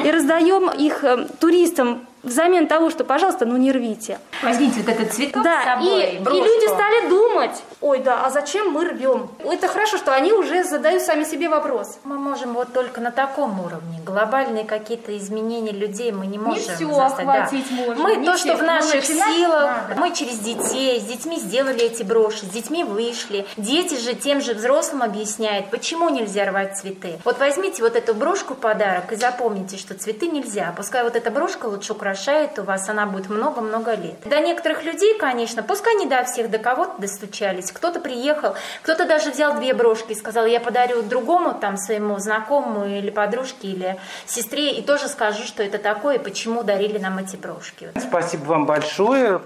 и 0.03 0.11
раздаем 0.11 0.69
их 0.69 1.03
э, 1.03 1.25
туристам 1.39 2.05
взамен 2.23 2.67
того, 2.67 2.89
что, 2.89 3.03
пожалуйста, 3.03 3.45
ну 3.45 3.57
не 3.57 3.71
рвите. 3.71 4.19
Возьмите 4.41 4.79
вот 4.79 4.89
этот 4.89 5.13
цветок 5.13 5.41
с 5.41 5.45
Да, 5.45 5.79
и, 6.03 6.17
люди 6.17 6.67
стали 6.67 7.09
думать, 7.09 7.63
ой, 7.81 7.99
да, 7.99 8.25
а 8.25 8.29
зачем 8.29 8.71
мы 8.71 8.85
рвем? 8.85 9.29
Это 9.43 9.67
хорошо, 9.67 9.97
что 9.97 10.13
они 10.13 10.31
уже 10.33 10.63
задают 10.63 11.01
сами 11.01 11.23
себе 11.23 11.49
вопрос. 11.49 11.97
Мы 12.03 12.17
можем 12.17 12.53
вот 12.53 12.73
только 12.73 13.01
на 13.01 13.11
таком 13.11 13.59
уровне. 13.59 13.99
Глобальные 14.05 14.65
какие-то 14.65 15.15
изменения 15.17 15.71
людей 15.71 16.11
мы 16.11 16.25
не 16.25 16.37
можем 16.37 16.75
всё 16.75 16.93
заставить. 16.93 17.29
охватить 17.29 17.71
можем, 17.71 18.01
Мы 18.03 18.15
не 18.17 18.25
то, 18.25 18.37
что 18.37 18.55
в 18.55 18.63
наших 18.63 19.05
силах, 19.05 19.89
надо. 19.89 20.01
мы 20.01 20.11
через 20.13 20.39
детей, 20.39 20.99
с 20.99 21.03
детьми 21.03 21.39
сделали 21.39 21.81
эти 21.81 22.03
броши, 22.03 22.45
с 22.45 22.49
детьми 22.49 22.83
вышли. 22.83 23.45
Дети 23.57 23.95
же 23.99 24.13
тем 24.13 24.41
же 24.41 24.53
взрослым 24.53 25.03
объясняют, 25.03 25.69
почему 25.69 26.09
нельзя 26.09 26.45
рвать 26.45 26.77
цветы. 26.77 27.19
Вот 27.23 27.39
возьмите 27.39 27.81
вот 27.81 27.95
эту 27.95 28.13
брошку 28.13 28.55
подарок 28.55 29.11
и 29.11 29.15
запомните, 29.15 29.77
что 29.77 29.93
цветы 29.93 30.27
нельзя. 30.27 30.73
Пускай 30.75 31.03
вот 31.03 31.15
эта 31.15 31.31
брошка 31.31 31.67
лучше 31.67 31.93
украшает 31.93 32.57
у 32.59 32.63
вас, 32.63 32.89
она 32.89 33.05
будет 33.05 33.29
много-много 33.29 33.95
лет. 33.95 34.19
До 34.25 34.39
некоторых 34.39 34.83
людей, 34.83 35.17
конечно, 35.17 35.63
пускай 35.63 35.92
не 35.93 36.05
до 36.05 36.23
всех, 36.23 36.49
до 36.49 36.57
кого-то 36.57 36.93
достучались. 36.99 37.71
Кто-то 37.71 37.99
приехал, 37.99 38.55
кто-то 38.81 39.05
даже 39.05 39.31
взял 39.31 39.55
две 39.55 39.73
брошки 39.73 40.11
и 40.11 40.15
сказал, 40.15 40.45
я 40.45 40.59
подарю 40.59 41.01
другому 41.01 41.53
там 41.53 41.77
своему 41.77 42.19
знакомому 42.19 42.85
или 42.85 43.09
подружке 43.09 43.67
или 43.69 43.99
сестре 44.25 44.71
и 44.71 44.81
тоже 44.81 45.07
скажу, 45.07 45.43
что 45.43 45.63
это 45.63 45.77
такое 45.77 46.15
и 46.15 46.19
почему 46.19 46.63
дарили 46.63 46.97
нам 46.97 47.17
эти 47.17 47.35
брошки. 47.35 47.91
Спасибо 47.99 48.43
вам 48.45 48.65
большое. 48.65 49.41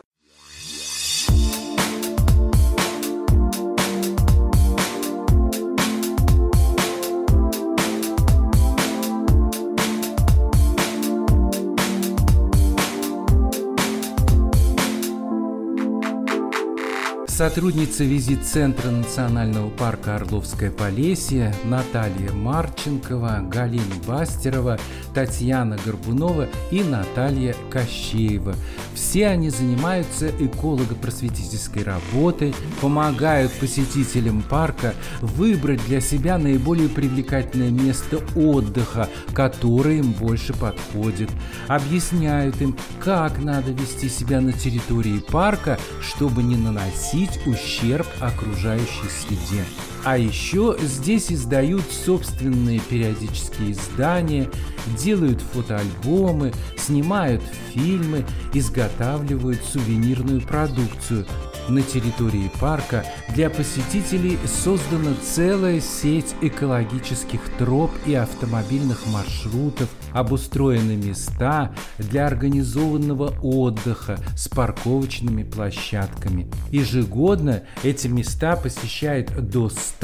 Сотрудница 17.38 18.04
визит-центра 18.04 18.90
Национального 18.90 19.70
парка 19.70 20.16
Орловское 20.16 20.72
Полесье 20.72 21.54
Наталья 21.66 22.32
Марченкова, 22.32 23.44
Галина 23.48 23.94
Бастерова, 24.08 24.80
Татьяна 25.14 25.78
Горбунова 25.86 26.48
и 26.72 26.82
Наталья 26.82 27.56
Кощеева. 27.70 28.56
Все 28.96 29.28
они 29.28 29.52
занимаются 29.52 30.30
эколого-просветительской 30.30 31.84
работой, 31.84 32.56
помогают 32.82 33.52
посетителям 33.52 34.42
парка 34.42 34.96
выбрать 35.22 35.86
для 35.86 36.02
себя 36.02 36.40
наиболее 36.40 36.90
привлекательное 36.90 37.70
место 37.70 38.20
отдыха, 38.36 39.10
которое 39.34 40.00
им 40.00 40.12
больше 40.14 40.54
подходит, 40.54 41.30
объясняют 41.68 42.60
им, 42.64 42.76
как 43.00 43.38
надо 43.38 43.70
вести 43.70 44.10
себя 44.10 44.42
на 44.42 44.54
территории 44.54 45.20
парка, 45.20 45.78
чтобы 46.02 46.42
не 46.42 46.56
наносить 46.56 47.27
ущерб 47.46 48.08
окружающей 48.20 49.10
среде. 49.10 49.66
А 50.10 50.18
еще 50.18 50.78
здесь 50.80 51.34
издают 51.34 51.84
собственные 51.92 52.80
периодические 52.80 53.74
издания, 53.74 54.50
делают 54.98 55.42
фотоальбомы, 55.42 56.54
снимают 56.78 57.44
фильмы, 57.74 58.24
изготавливают 58.54 59.60
сувенирную 59.66 60.40
продукцию– 60.40 61.26
на 61.70 61.82
территории 61.82 62.50
парка 62.60 63.06
для 63.36 63.50
посетителей 63.50 64.38
создана 64.46 65.14
целая 65.22 65.82
сеть 65.82 66.34
экологических 66.42 67.42
троп 67.58 67.92
и 68.06 68.14
автомобильных 68.14 69.06
маршрутов, 69.08 69.90
обустроены 70.14 70.96
места 70.96 71.74
для 71.98 72.28
организованного 72.28 73.36
отдыха 73.42 74.18
с 74.36 74.48
парковочными 74.48 75.44
площадками. 75.44 76.48
Ежегодно 76.72 77.64
эти 77.84 78.08
места 78.08 78.56
посещает 78.56 79.50
до 79.50 79.70
100 79.70 79.97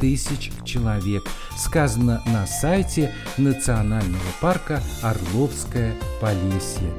тысяч 0.00 0.50
человек, 0.64 1.24
сказано 1.56 2.22
на 2.26 2.46
сайте 2.46 3.12
Национального 3.38 4.20
парка 4.40 4.82
Орловское 5.02 5.94
Полесье. 6.20 6.90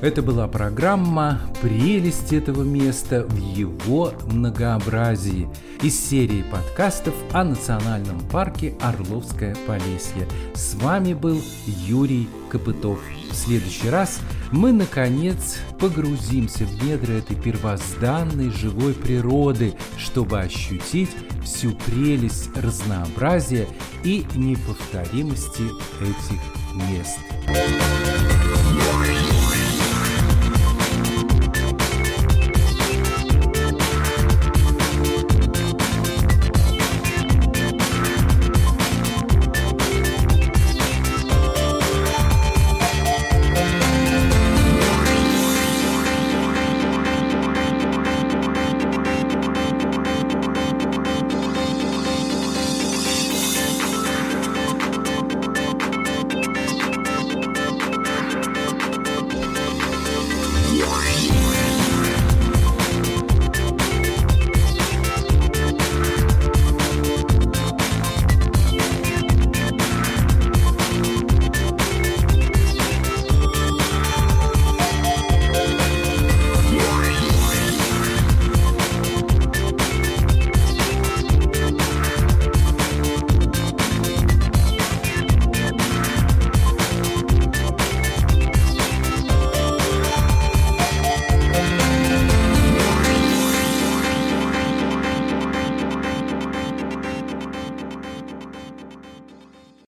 Это 0.00 0.22
была 0.22 0.48
программа 0.48 1.38
«Прелесть 1.60 2.32
этого 2.32 2.62
места 2.62 3.26
в 3.28 3.36
его 3.36 4.14
многообразии» 4.30 5.46
из 5.82 5.98
серии 6.08 6.42
подкастов 6.42 7.14
о 7.32 7.44
национальном 7.44 8.18
парке 8.30 8.74
Орловское 8.80 9.54
Полесье. 9.66 10.26
С 10.54 10.74
вами 10.76 11.12
был 11.12 11.42
Юрий 11.66 12.30
Копытов. 12.50 12.98
В 13.30 13.34
следующий 13.34 13.90
раз 13.90 14.20
мы, 14.52 14.72
наконец, 14.72 15.58
погрузимся 15.78 16.64
в 16.64 16.84
недра 16.84 17.12
этой 17.12 17.36
первозданной 17.36 18.50
живой 18.50 18.94
природы, 18.94 19.74
чтобы 19.96 20.40
ощутить 20.40 21.10
всю 21.44 21.72
прелесть 21.86 22.50
разнообразия 22.56 23.66
и 24.04 24.26
неповторимости 24.34 25.64
этих 26.00 26.40
мест. 26.74 28.29